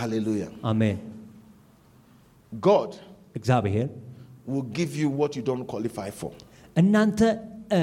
[0.00, 0.50] Hallelujah.
[0.72, 0.98] አሜን።
[2.52, 2.90] God
[3.36, 3.88] እግዚአብሔር
[4.52, 6.32] will give you what you don't qualify for.
[6.76, 7.20] እናንተ
[7.76, 7.80] እ፣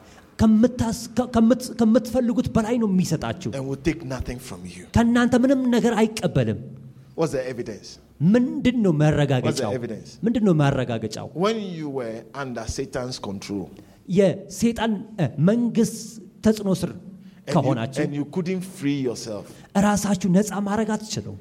[1.79, 3.51] ከምትፈልጉት በላይ ነው የሚሰጣችሁ።
[4.97, 6.61] ከእናንተ ምንም ነገር አይቀበልም።
[8.29, 9.71] ምንድን ነው መረጋገጫው?
[10.25, 11.27] ምንድን ነው ማረጋገጫው
[14.17, 14.93] የሴጣን
[15.49, 15.99] መንግስት
[16.45, 16.91] ተጽዕኖ ስር
[17.49, 18.03] ከሆናችሁ
[19.85, 21.39] ራሳችሁ ነፃ ማድረግ አትችሉም።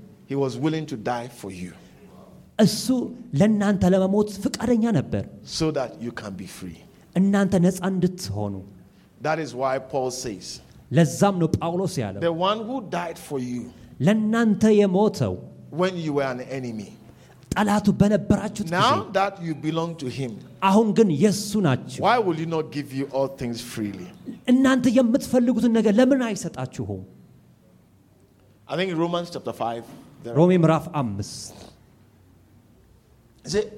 [2.59, 2.85] እሱ
[3.39, 5.23] ለእናንተ ለመሞት ፍቃደኛ ነበር።
[7.15, 8.55] እናንተ ነፃ እንድትሆኑ።
[9.22, 10.46] That is why Paul says,
[10.96, 13.62] ለዛም ነው ጳውሎስ ያለው The one who died for you
[14.06, 15.34] ለእናንተ የሞተው
[15.82, 16.90] when you were an enemy.
[17.54, 20.32] ጠላቱ በነበራችሁት ጊዜ Now that you belong to him,
[20.70, 24.08] አሁን ግን የእሱ ናችሁ why will he not give you all things freely?
[24.52, 27.02] እናንተ የምትፈልጉትን ነገር ለምን አይሰጣችሁም
[28.72, 29.84] I think in Romans chapter 5,
[30.24, 31.54] there, ሮሜ ምዕራፍ አምስት
[33.44, 33.68] he said,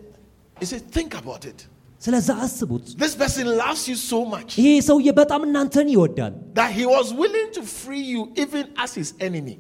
[0.60, 1.60] he said, think about it.
[2.04, 6.84] ስለዛ አስቡት This person loves you so much ይሄ ሰውዬ በጣም እናንተን ይወዳል that he
[6.96, 9.56] was willing to free you even as his enemy.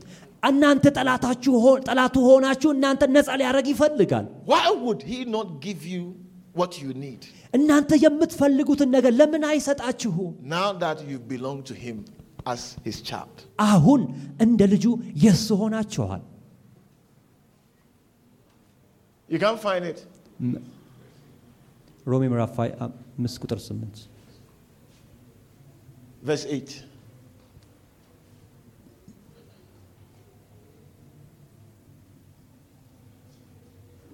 [0.50, 6.02] እናንተ ጠላታችሁ ሆ- ጠላቱ ሆናችሁ እናንተ ነፃ ሊያደርግ ይፈልጋል Why would he not give you
[6.60, 7.22] what you need
[7.58, 11.98] እናንተ የምትፈልጉትን ነገር ለምን አይሰጣችሁም now that you belong to him
[12.52, 13.36] as his child?
[13.72, 14.00] አሁን
[14.46, 14.86] እንደ ልጁ
[15.26, 16.22] የእሱ ሆናችኋል
[19.28, 19.98] You can't find it.
[22.12, 23.96] ሮሜ ምዕራፍ አይ- አምስት ቁጥር ስምንት
[26.22, 26.72] Verse 8.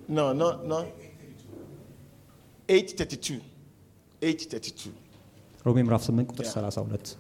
[0.09, 0.79] No, no, no.
[2.69, 3.41] 832.
[4.23, 4.93] 832.
[5.67, 7.17] ሮሜ ምዕራፍ 8 ቁጥር 32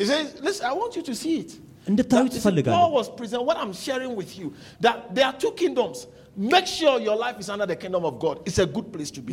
[0.00, 1.50] It says, listen, I want you to see it.
[1.90, 3.40] እንድታዩ That- you see, ትፈልጋለሁ Paul was present.
[3.48, 4.46] What I'm sharing with you,
[4.86, 5.98] that there are two kingdoms.
[6.52, 8.36] Make sure your life is under the kingdom of God.
[8.48, 9.32] It's a good place to be.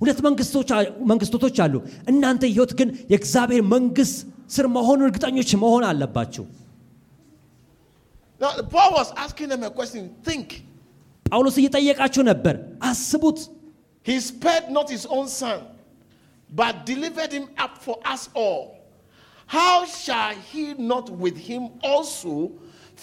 [0.00, 1.74] ሁለት መንግስቶች አ- መንግስቶቶች አሉ
[2.12, 4.16] እናንተ ህይወት ግን የእግዚአብሔር መንግስት
[4.56, 6.44] ስር መሆኑ እርግጠኞች መሆን አለባችሁ
[8.40, 10.04] Now, Paul was asking them a question.
[10.22, 10.46] Think.
[11.26, 12.54] ጳውሎስ እየጠየቃችሁ ነበር
[12.90, 13.38] አስቡት
[14.06, 15.58] He spared not his own son,
[16.50, 18.62] but delivered him up for us all.
[19.48, 22.32] How shall he not with him also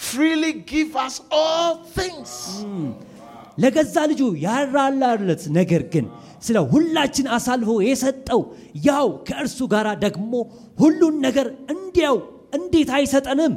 [0.09, 2.29] freely give us all things?
[3.58, 6.06] ለገዛ ልጁ ያራላለት ነገር ግን
[6.46, 8.40] ስለ ሁላችን አሳልፎ የሰጠው
[8.88, 10.32] ያው ከእርሱ ጋር ደግሞ
[10.82, 12.18] ሁሉን ነገር እንዲያው
[12.60, 13.54] እንዴት አይሰጠንም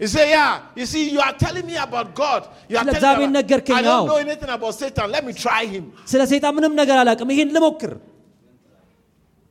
[0.00, 0.48] You say, Yeah,
[0.78, 2.42] you see, you are telling me about God.
[2.70, 5.06] You are ስለ telling እግዚአብሔር me about, ነገርከኝ፣ I don't አዎ። know anything about Satan.
[5.14, 5.84] Let me try him.
[6.12, 7.92] ስለ ሴጣን ምንም ነገር አላውቅም ይሄን ልሞክር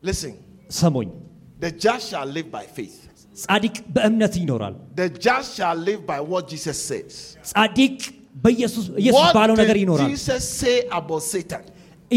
[0.03, 0.34] Listen,
[0.82, 1.10] ሰሞኝ
[1.64, 2.97] the just shall live by faith.
[3.38, 7.14] ጻዲቅ በእምነት ይኖራል The just shall live by what Jesus says.
[7.51, 7.97] ጻዲቅ
[8.45, 11.62] በኢየሱስ ኢየሱስ What ባለው ነገር did ይኖራል Jesus say about Satan?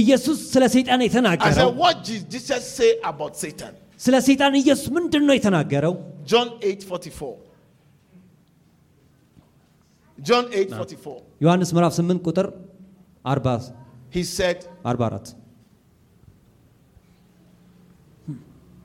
[0.02, 3.74] ኢየሱስ ስለ ሰይጣን I የተናገረው said, What did Jesus say about Satan?
[4.06, 5.94] ስለ ሰይጣን ኢየሱስ ምንድን ነው የተናገረው
[6.32, 7.38] John 8 44.
[10.18, 11.22] John 8 44.
[11.46, 12.48] ዮሐንስ ምዕራፍ 8 ቁጥር
[13.26, 13.72] 40
[14.16, 15.36] He said, 44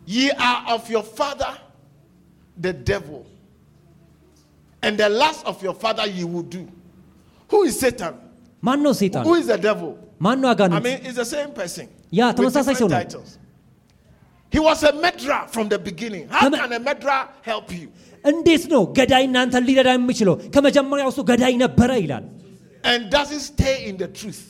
[0.09, 1.53] Ye are of your father,
[2.57, 3.27] the devil,
[4.83, 6.63] and the lust of your father ye will do.
[7.53, 8.15] Who is Satan?
[8.63, 9.91] ማን ነው ሰይጣን Who is the devil?
[10.27, 11.85] ማን ነው I አጋንንት mean, it's the same person.
[12.19, 13.31] Yeah, with ተመሳሳይ ሰው different ነው። titles.
[14.53, 16.25] He was a murderer from the beginning.
[16.35, 17.87] How Tama- can a murderer help you?
[18.25, 22.25] እንዴት ነው ገዳይ እናንተን ሊረዳ የሚችለው ከመጀመሪያው እሱ ገዳይ ነበረ ይላል
[22.93, 24.43] And doesn't stay in the truth.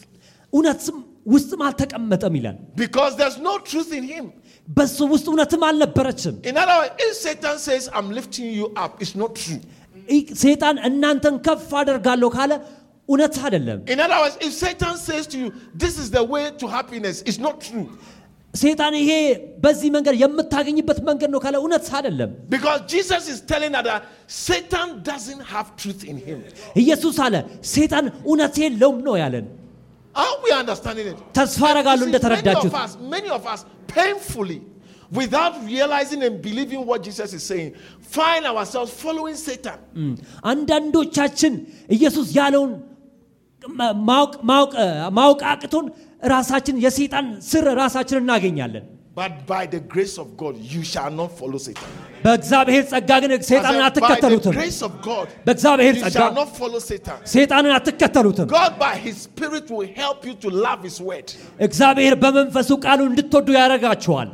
[0.52, 0.96] እውነትም
[1.34, 4.24] ውስጥም አልተቀመጠም ይላል Because there's no truth in him.
[4.68, 9.14] በሱ ውስጥ እውነትም አልነበረችም In other words, if Satan says, I'm lifting you up, it's
[9.22, 9.60] not true.
[10.16, 12.52] ይ- ሰይጣን እናንተን ከፍ አደርጋለሁ ካለ
[13.08, 16.66] እውነት አይደለም In other words, if Satan says to you, This is the way to
[16.68, 17.86] happiness, it's not true.
[18.54, 19.10] ሰይጣን ይሄ
[19.64, 24.00] በዚህ መንገድ የምታገኝበት መንገድ ነው ካለ እውነት አይደለም Because Jesus is telling us that
[24.44, 26.38] Satan doesn't have truth in him.
[26.82, 27.34] ኢየሱስ አለ
[27.74, 29.46] ሰይጣን እውነት የለውም ነው ያለን
[30.14, 31.18] Are we understanding it?
[31.38, 33.60] ተስፋ You አረጋለሁ see, many of እንደተረዳችሁት us, many of us,
[33.96, 34.58] painfully,
[35.12, 37.70] without realizing and believing what Jesus is saying,
[38.16, 39.78] find ourselves following Satan.
[40.52, 41.52] አንዳንዶቻችን
[41.96, 42.84] ኢየሱስ ያለውን ማ-
[45.19, 45.85] ማወቅ አቅቶን
[46.23, 48.85] ራሳችን የሰይጣን ስር ራሳችን እናገኛለን።
[49.15, 51.89] But by the grace of God, you shall not follow Satan.
[52.25, 54.53] በእግዚአብሔር ጸጋ ግን ሰይጣንን አትከተሉትም።
[55.47, 56.21] በእግዚአብሔር ጸጋ
[57.33, 58.47] ሰይጣንን አትከተሉትም።
[61.67, 64.29] እግዚአብሔር በመንፈሱ ቃሉ እንድትወዱ ያደርጋችኋል።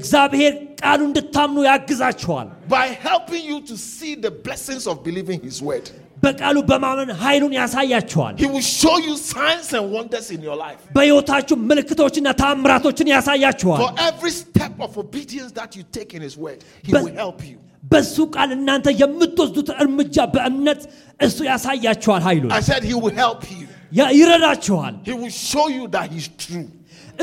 [0.00, 5.86] እግዚአብሔር ቃሉ እንድታምኑ ያግዛችኋል። By helping you to see the blessings of believing His word.
[6.23, 10.79] በቃሉ በማመን ኃይሉን ያሳያችኋል He will show you signs and wonders in your life.
[10.95, 16.59] በሕይወታችሁ ምልክቶችና ታምራቶችን ያሳያችኋል For every step of obedience that you take in His word,
[16.87, 17.57] He But- will help you.
[17.93, 20.81] በሱ ቃል እናንተ የምትወስዱት እርምጃ በእምነት
[21.27, 23.65] እሱ ያሳያችኋል ኃይሉን I said He will help you.
[23.99, 26.67] ያ- ይረዳችኋል He will show you that He's true.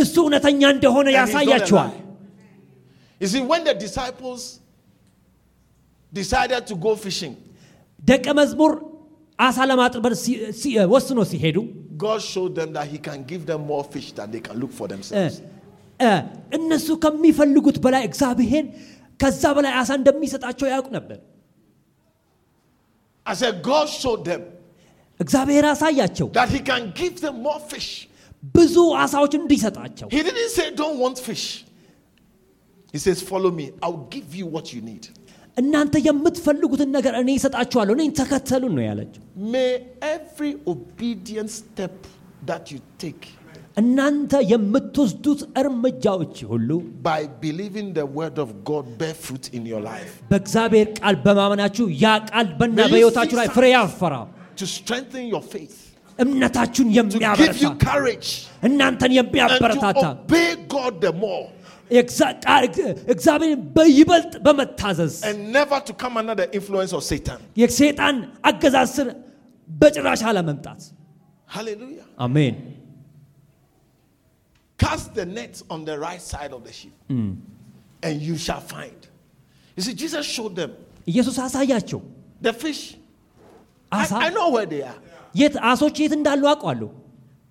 [0.02, 2.06] እሱ እውነተኛ እንደሆነ and he's not a ያሳያችኋል lie.
[3.22, 4.42] You see, when the disciples
[6.12, 7.34] decided to go fishing,
[8.04, 8.72] ደቀ መዝሙር
[9.38, 11.58] አሳ ለማጥመድ ሲ- ሲ- ወስኖ ሲሄዱ
[12.04, 14.86] God showed them that He can give them more fish than they can look for
[14.86, 15.34] እ፣ themselves.
[16.00, 16.10] እ፣
[16.58, 18.64] እነሱ ከሚፈልጉት በላይ እግዚአብሔር
[19.20, 21.18] ከዛ በላይ አሳ እንደሚሰጣቸው ያውቅ ነበር
[23.26, 24.42] I said, God showed them
[25.20, 27.90] እግዚአብሔር አሳያቸው that He can give them more fish.
[28.56, 31.46] ብዙ አሳዎች እንዲሰጣቸው He didn't say, Don't want fish.
[32.94, 33.66] He says, Follow me.
[33.84, 35.04] I'll give you what you need.
[35.57, 39.21] እናንተ የምትፈልጉትን ነገር እኔ ይሰጣችኋለሁ እኔን ተከተሉን ነው ያለችው።
[43.77, 46.69] እናንተ የምትወስዱት እርምጃዎች ሁሉ
[50.31, 54.15] በእግዚአብሔር ቃል በማመናችሁ ያ ቃል በና በሕይወታችሁ ላይ ፍሬ ያፈራ።
[56.19, 57.63] እምነታችሁን የሚያበረታ
[58.67, 60.03] እናንተን የሚያበረታታ
[61.84, 62.68] to obey God the more, የእግዚአ- ቃል-
[63.14, 67.38] እግዚአብሔርን በይበልጥ በመታዘዝ and never to come under the influence of Satan.
[67.56, 69.08] የሰይጣን አገዛዝ ስር
[69.70, 70.80] በጭራሽ አለመምጣት
[71.48, 72.06] Hallelujah.
[72.18, 72.56] አሜን
[74.78, 76.92] Cast the net on the right side of the ship,
[78.06, 79.00] and you shall find.
[79.76, 80.70] You see, Jesus showed them
[81.08, 82.00] ኢየሱስ አሳያቸው
[82.40, 82.82] the fish.
[83.92, 84.98] I, አሳ I know where they are.
[85.34, 86.88] የት አሶች የት እንዳሉ አውቃለሁ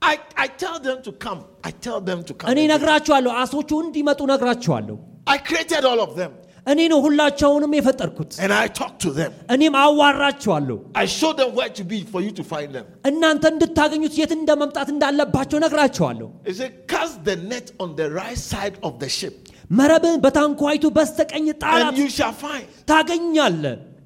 [0.03, 1.39] I, I tell them to come.
[1.69, 2.47] I tell them to come.
[2.51, 2.73] እኔ and do it.
[2.73, 4.95] ነግራችኋለሁ አሶቹ እንዲመጡ ነግራችኋለሁ
[5.35, 6.31] I created all of them,
[6.71, 9.31] እኔ ነው ሁላቸውንም የፈጠርኩት and I talk to them.
[9.55, 12.85] እኔም አዋራችኋለሁ I show them where to be for you to find them.
[13.09, 18.41] እናንተ እንድታገኙት የት እንደ መምጣት እንዳለባቸው ነግራችኋለሁ He said, Cast the net on the right
[18.53, 19.35] side of the ship,
[19.79, 22.65] መረብን በታንኳይቱ በስተቀኝ and ጣላት you shall find.
[22.93, 23.63] ታገኛለ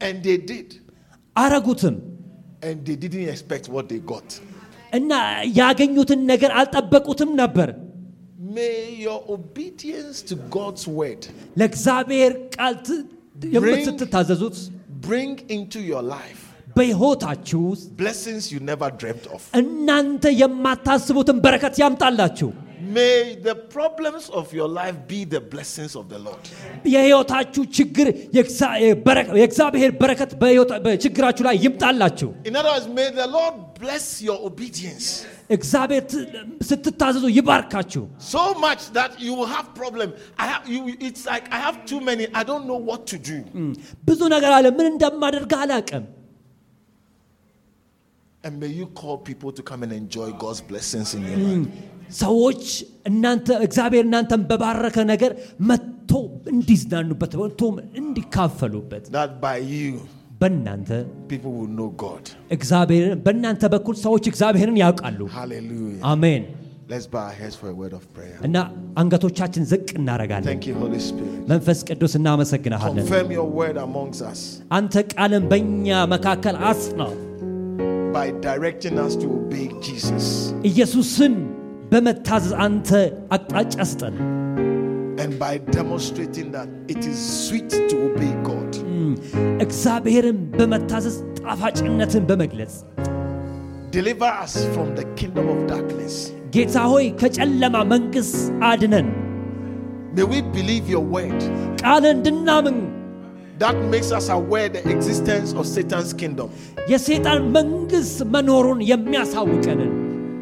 [0.08, 0.68] And they did.
[1.44, 1.96] አረጉትም
[2.68, 4.28] And they didn't expect what they got.
[4.93, 5.13] እና
[5.61, 7.71] ያገኙትን ነገር አልጠበቁትም ነበር
[8.59, 11.23] May your obedience to God's word
[11.61, 13.05] ለእግዚአብሔር ቃል ት-
[15.07, 16.41] Bring- into your life
[16.77, 19.41] በሕይወታችሁ ውስጥ blessings you never dreamt of.
[19.55, 22.51] እናንተ የማታስቡትን በረከት ያምጣላችሁ
[22.96, 26.44] May the problems of your life be the blessings of the Lord.
[26.94, 28.08] የሕይወታችሁ ችግር
[28.38, 34.06] የእግዚአ- የበረ- የእግዚአብሔር በረከት በሕይወታ- በችግራችሁ ላይ ይምጣላችሁ In other words, may the Lord bless
[34.28, 35.08] your obedience
[35.58, 36.28] እግዚአብሔር ት-
[36.70, 38.04] ስትታዘዙ ይባርካችሁ
[38.34, 40.10] so much that you will have problem.
[40.44, 40.82] I have you.
[41.10, 42.26] It's like I have too many.
[42.34, 43.38] I don't know what to do.
[44.10, 46.06] ብዙ ነገር አለ ምን እንደማደርግ አላቅም
[48.44, 51.68] And may you call people to come and enjoy God's blessings in your life.
[52.17, 52.63] ሰዎች
[53.07, 55.33] እናንተ እግዚአብሔር እናንተን በባረከ ነገር
[55.69, 56.11] መጥቶ
[56.53, 59.05] እንዲዝናኑበት መጥቶም እንዲካፈሉበት
[60.41, 60.91] በእናንተ
[62.57, 65.21] እግዚአብሔርን በእናንተ በኩል ሰዎች እግዚአብሔርን ያውቃሉ።
[66.11, 66.45] አሜን።
[68.47, 68.57] እና
[68.99, 70.47] አንገቶቻችን ዝቅ እናደርጋለን።
[71.51, 73.05] መንፈስ ቅዱስ እናመሰግናሃለን
[74.79, 77.13] አንተ ቃልን በእኛ መካከል አጽናው።
[80.71, 81.35] ኢየሱስን
[81.92, 82.90] በመታዘዝ አንተ
[83.36, 84.16] አቅጣጫ ስጠን
[85.24, 88.72] and by demonstrating that it is sweet to obey God.
[89.66, 92.74] እግዚአብሔርን በመታዘዝ ጣፋጭነትን በመግለጽ
[93.92, 96.14] Deliver us from the kingdom of darkness.
[96.56, 98.36] ጌታ ሆይ ከጨለማ መንግሥት
[98.70, 99.08] አድነን
[100.18, 101.40] May we believe your word
[101.84, 102.78] ቃልን እንድናምን
[103.62, 106.48] that makes us aware the existence of Satan's kingdom.
[106.94, 109.92] የሰይጣን መንግሥት መኖሩን የሚያሳውቀንን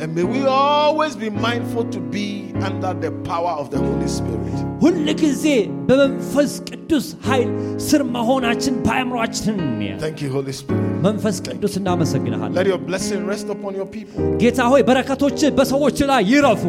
[0.01, 2.27] And may we always be mindful to be
[2.67, 4.55] under the power of the Holy Spirit.
[4.83, 5.43] ሁል ጊዜ
[5.87, 7.49] በመንፈስ ቅዱስ ኃይል
[7.87, 10.87] ስር መሆናችን በአእምሯችን እንያ Thank you, Holy Spirit.
[11.07, 14.23] መንፈስ ቅዱስ እናመሰግንሃለን Let your blessing rest upon your people.
[14.43, 16.63] ጌታ ሆይ በረከቶች በሰዎች ላይ ይረፉ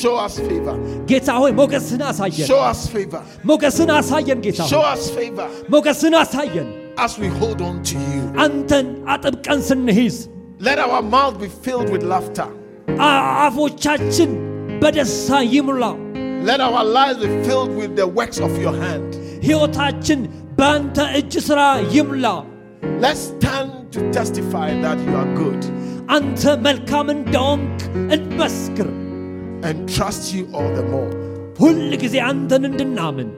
[0.00, 0.76] Show us favor.
[1.12, 3.22] ጌታ ሆይ ሞገስን አሳየን Show us favor.
[3.52, 6.68] ሞገስን አሳየን ጌታ ሆይ Show us favor ሞገስን አሳየን
[7.06, 8.22] as we hold on to you.
[8.46, 10.18] አንተን አጥብቀን ስንይዝ
[10.68, 12.46] Let our mouth be filled with laughter.
[13.08, 13.12] አ-
[13.44, 14.32] አፎቻችን
[14.82, 15.84] በደስታ ይሙላ
[16.44, 19.10] Let our lives be filled with the works of your hand.
[19.46, 20.20] ሕይወታችን
[20.58, 21.60] በአንተ እጅ ሥራ
[21.96, 22.26] ይሙላ
[23.04, 25.62] Let's stand to testify that you are good
[26.08, 27.78] አንተ መልካም እንደሆንክ
[28.16, 28.88] እንመስክር
[29.62, 31.12] and trust you all the more.
[31.58, 33.30] ሁል ጊዜ አንተን እንድናምን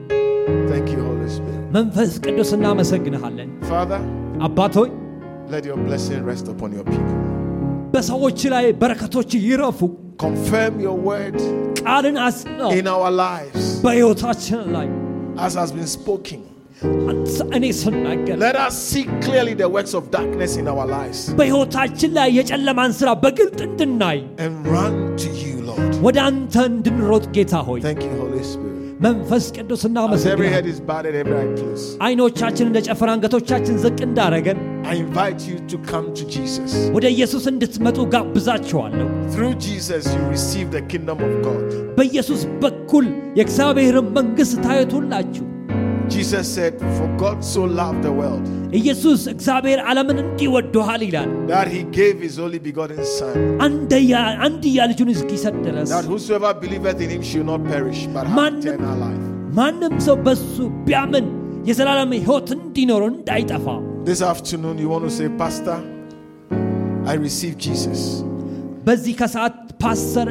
[0.71, 1.63] Thank you, Holy Spirit.
[1.77, 4.01] መንፈስ ቅዱስ እናመሰግንሃለን Father,
[4.47, 4.91] አባት ሆይ
[5.49, 7.15] let your blessing rest upon your people.
[7.93, 9.79] በሰዎች ላይ በረከቶች ይረፉ
[10.23, 11.37] Confirm your word
[11.81, 14.87] ቃልን አጽናው in our lives በሕይወታችን ላይ
[15.45, 16.39] as has been spoken.
[17.09, 22.11] አንተ- እኔ ስናገር Let us see clearly the works of darkness in our lives በሕይወታችን
[22.17, 25.93] ላይ የጨለማን ሥራ በግልጥ እንድናይ and run to you, Lord.
[26.07, 28.80] ወደ አንተ እንድንሮጥ ጌታ ሆይ Thank you, Holy Spirit.
[29.04, 30.66] መንፈስ ቅዱስ እናመሰግናለን.
[32.06, 34.58] አይኖቻችን እንደ ጨፈራ አንገቶቻችን ዝቅ እንዳረገን
[34.92, 36.70] I invite you to come to Jesus.
[36.96, 41.66] ወደ ኢየሱስ እንድትመጡ ጋብዛችኋለሁ Through Jesus, you receive the kingdom of God.
[41.98, 43.06] በኢየሱስ በኩል
[43.38, 45.46] የእግዚአብሔርን መንግሥት ታዩቱላችሁ
[46.21, 48.45] Jesus said, For God so loved the world
[48.79, 54.13] ኢየሱስ እግዚአብሔር ዓለምን እንዲወደዋል ይላል that he gave his only begotten Son, አንደያ
[54.47, 58.63] አንድያ ልጁን እስኪሰጥ ድረስ that whosoever believeth in him should not perish, but have ማንም
[58.65, 59.23] eternal life.
[59.59, 60.55] ማንም ሰው በሱ
[60.87, 61.27] ቢያምን
[61.69, 63.67] የዘላለም ሕይወት እንዲኖረው እንዳይጠፋ
[64.09, 65.77] This afternoon, you want to say, Pastor,
[67.11, 68.01] I receive Jesus
[68.87, 70.27] በዚህ ከሰዓት ፓስተር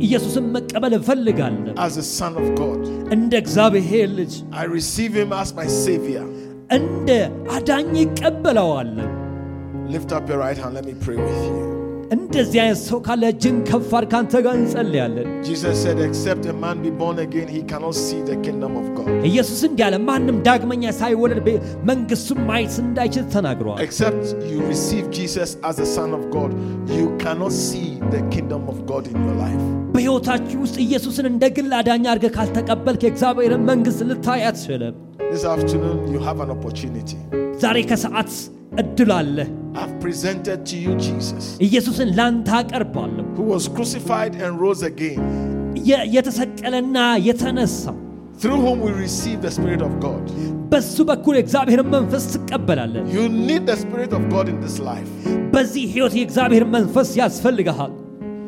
[0.00, 2.80] ኢየሱስን መቀበል እፈልጋለሁ as the Son of God.
[3.16, 6.24] እንደ እግዚአብሔር ልጅ I receive him as my Savior.
[6.70, 7.10] እንደ
[7.56, 9.08] አዳኝ ይቀበለዋለሁ
[9.94, 10.74] Lift up your right hand.
[10.74, 11.67] Let me pray with you.
[12.14, 16.76] እንደዚህ አይነት ሰው ካለ እጅን ከፍ አድርግ ከአንተ ጋር እንጸልያለን Jesus said, Except a man
[16.84, 19.08] be born again, he cannot see the kingdom of God.
[19.30, 21.58] ኢየሱስ እንዲህ አለ ማንም ዳግመኛ ሳይወለድ በ-
[21.90, 26.52] መንግሥቱን ማየት እንዳይችል ተናግሯል Except you receive Jesus as the Son of God,
[26.98, 29.62] you cannot see the kingdom of God in your life.
[29.96, 34.94] በሕይወታችሁ ውስጥ ኢየሱስን እንደ ግል አዳኝ አድርገህ ካልተቀበልክ የእግዚአብሔርን መንግሥት ልታይ አትችልም
[35.34, 37.18] This afternoon, you have an opportunity.
[37.62, 38.32] ዛሬ ከሰዓት
[38.82, 39.36] እድል አለ
[39.82, 45.20] I've presented to you Jesus, ኢየሱስን ላንተ አቀርባለሁ who was crucified and rose again,
[45.90, 47.82] የ- የተሰቀለና የተነሳ
[48.42, 50.24] through whom we receive the Spirit of God.
[50.72, 55.12] በሱ በኩል የእግዚአብሔርን መንፈስ ትቀበላለን You need the Spirit of God in this life
[55.54, 57.92] በዚህ ሕይወት የእግዚአብሔር መንፈስ ያስፈልግሃል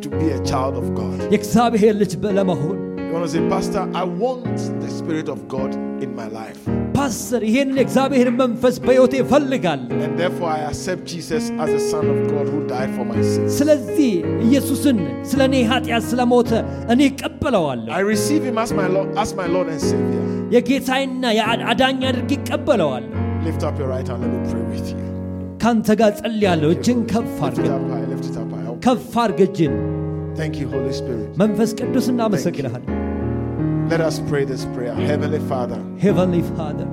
[0.05, 1.19] to be a child of God.
[1.35, 4.47] የእግዚአብሔር ልጅ በ- ለመሆን You want to say, Pastor, I want
[4.83, 5.73] the Spirit of God
[6.05, 6.61] in my life.
[7.01, 12.19] ፓስተር ይህን የእግዚአብሔር መንፈስ በሕይወቴ እፈልጋለሁ And therefore, I accept Jesus as the Son of
[12.33, 13.51] God who died for my sins.
[13.59, 14.11] ስለዚህ
[14.47, 14.99] ኢየሱስን
[15.31, 16.51] ስለ እኔ ኃጢአት ስለሞተ
[16.95, 20.23] እኔ እቀበለዋለሁ I receive Him as my Lord, as my Lord and Savior.
[20.55, 23.13] የጌታዬና የአዳኝ አድርጌ እቀበለዋለሁ
[23.49, 24.23] Lift up your right hand.
[24.25, 25.01] Let me pray with you.
[25.63, 28.05] ካንተ ጋር ጸልያለሁ እጅን ከፍ Lift አድርግ it up high.
[28.13, 28.75] Lift it up high.
[28.87, 29.75] ከፍ አድርግ እጅን
[30.41, 31.29] Thank you, Holy Spirit.
[31.43, 32.83] መንፈስ ቅዱስ እናመሰግንሃል
[33.92, 34.94] let us pray this prayer.
[34.94, 35.76] Heavenly Father.
[36.00, 36.88] Heavenly Father.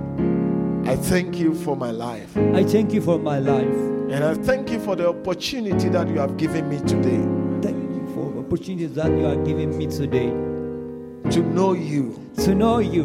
[0.84, 2.36] I thank you for my life.
[2.36, 3.62] I thank you for my life.
[4.10, 7.22] And I thank you for the opportunity that you have given me today.
[7.62, 10.30] Thank you for the opportunity that you are giving me today.
[11.30, 12.20] To know you.
[12.38, 13.04] To know you.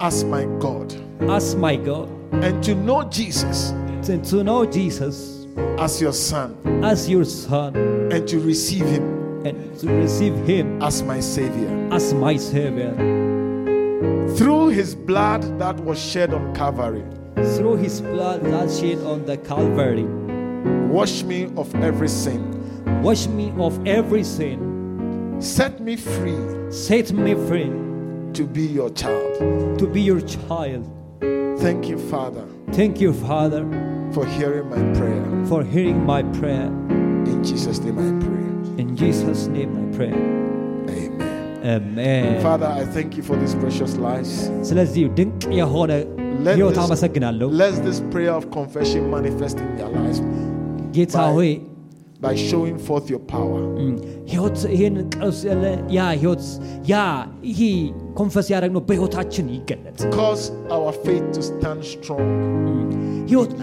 [0.00, 0.92] As my God.
[1.30, 2.08] As my God.
[2.32, 3.70] And to know Jesus.
[3.70, 5.46] And to know Jesus.
[5.78, 6.56] As your son.
[6.82, 7.76] As your son.
[8.10, 11.88] And to receive him and to receive him as my Savior.
[11.92, 12.94] as my savior
[14.36, 17.04] Through His blood that was shed on Calvary,
[17.56, 20.04] through his blood that shed on the Calvary
[20.88, 22.42] wash me of every sin,
[23.02, 26.38] wash me of every sin set me free
[26.70, 27.70] set me free
[28.32, 29.78] to be your child.
[29.78, 30.84] to be your child
[31.58, 33.64] Thank you, Father, thank you father
[34.12, 35.46] for hearing my prayer.
[35.46, 36.66] for hearing my prayer
[37.32, 38.55] In Jesus' name I pray.
[38.77, 40.13] in Jesus name I pray
[40.93, 41.29] Amen.
[41.75, 44.31] amen Father, I thank you for these precious lives.
[44.69, 45.91] ስለዚህ ድንቅ የሆነ
[46.45, 50.19] Let ህይወት this, አመሰግናለሁ let this prayer of confession manifest in their lives
[50.97, 51.33] ጌታ Bye.
[51.37, 51.51] ሆይ
[52.25, 53.59] by showing forth your power.
[53.83, 53.93] እም፣
[54.31, 55.63] ህይወት ይህን ቀውስ ያለ
[55.95, 56.43] ያ ህይወት
[56.91, 56.95] ያ
[57.51, 57.61] ይሄ
[58.19, 60.43] ኮንፈስ ያደረግነው በህይወታችን ይገለጥ Cause
[60.77, 62.27] our faith to stand strong.
[63.31, 63.53] ህይወት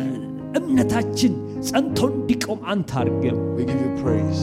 [0.60, 1.32] እምነታችን
[1.68, 4.42] ጸንቶ እንዲቆም አንተ አድርገው We give you praise.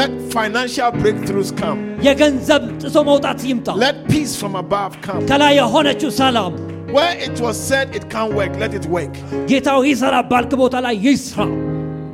[0.00, 1.78] Let financial breakthroughs come.
[2.06, 5.22] የገንዘብ ጥሶ መውጣት ይምጣ Let peace from above come.
[5.30, 6.52] ከላይ የሆነችው ሰላም
[6.96, 9.14] Where it was said it can't work, let it work.
[9.50, 11.38] ጌታው ይሰራ ባልክ ቦታ ላይ ይስራ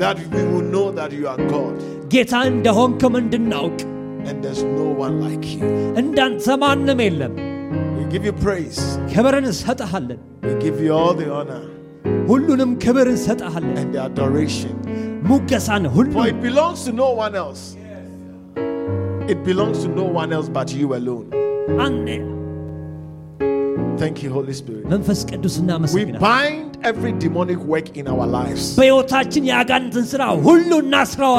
[0.02, 1.76] That we will know that you are God
[2.14, 3.78] ጌታ እንደሆንክም እንድናውቅ
[4.28, 5.62] and there's no one like you.
[6.02, 7.34] እንዳንተ ማንም የለም
[7.98, 8.80] We give you praise.
[9.12, 11.62] ክብርን እንሰጥሃለን We give you all the honor
[12.30, 14.74] ሁሉንም ክብር እንሰጥሃለን and the adoration.
[16.11, 17.75] For it belongs to no one else.
[19.29, 21.29] It belongs to no one else but you alone.
[23.97, 24.85] Thank you, Holy Spirit.
[25.93, 28.75] We bind every demonic work in our lives.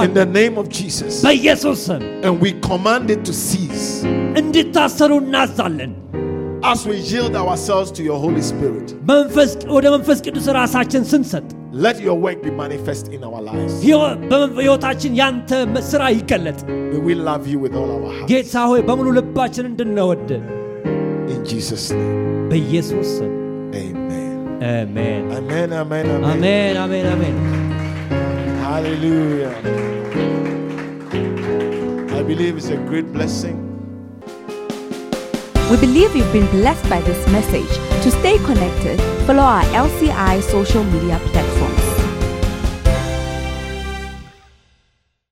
[0.05, 1.23] In the name of Jesus.
[2.23, 4.05] And we command it to cease
[6.62, 11.04] እንዲታሰሩ እናዛለን። As we yield ourselves to your Holy Spirit, መንፈስ ወደ መንፈስ ቅዱስ ራሳችን
[11.12, 11.46] ስንሰጥ
[11.86, 13.74] let your work be manifest in our lives.
[13.86, 15.52] ሕይወ- በመንፈ- ሕይወታችን ያንተ
[15.92, 16.60] ስራ ይገለጥ።
[16.92, 18.28] May we love you with all our heart.
[18.32, 20.30] ጌታ ሆይ በሙሉ ልባችን እንድንወድ
[21.36, 22.16] In Jesus' name.
[22.52, 23.34] በኢየሱስ ስም
[23.86, 24.34] Amen.
[24.74, 25.70] አሜን Amen.
[25.82, 26.06] Amen.
[26.10, 26.26] Amen.
[26.34, 27.36] አሜን አሜን አሜን።
[28.64, 29.54] Hallelujah.
[32.18, 33.58] I believe it's a great blessing.
[35.73, 37.71] We believe you've been blessed by this message.
[38.03, 41.72] To stay connected, follow our LCI social media platform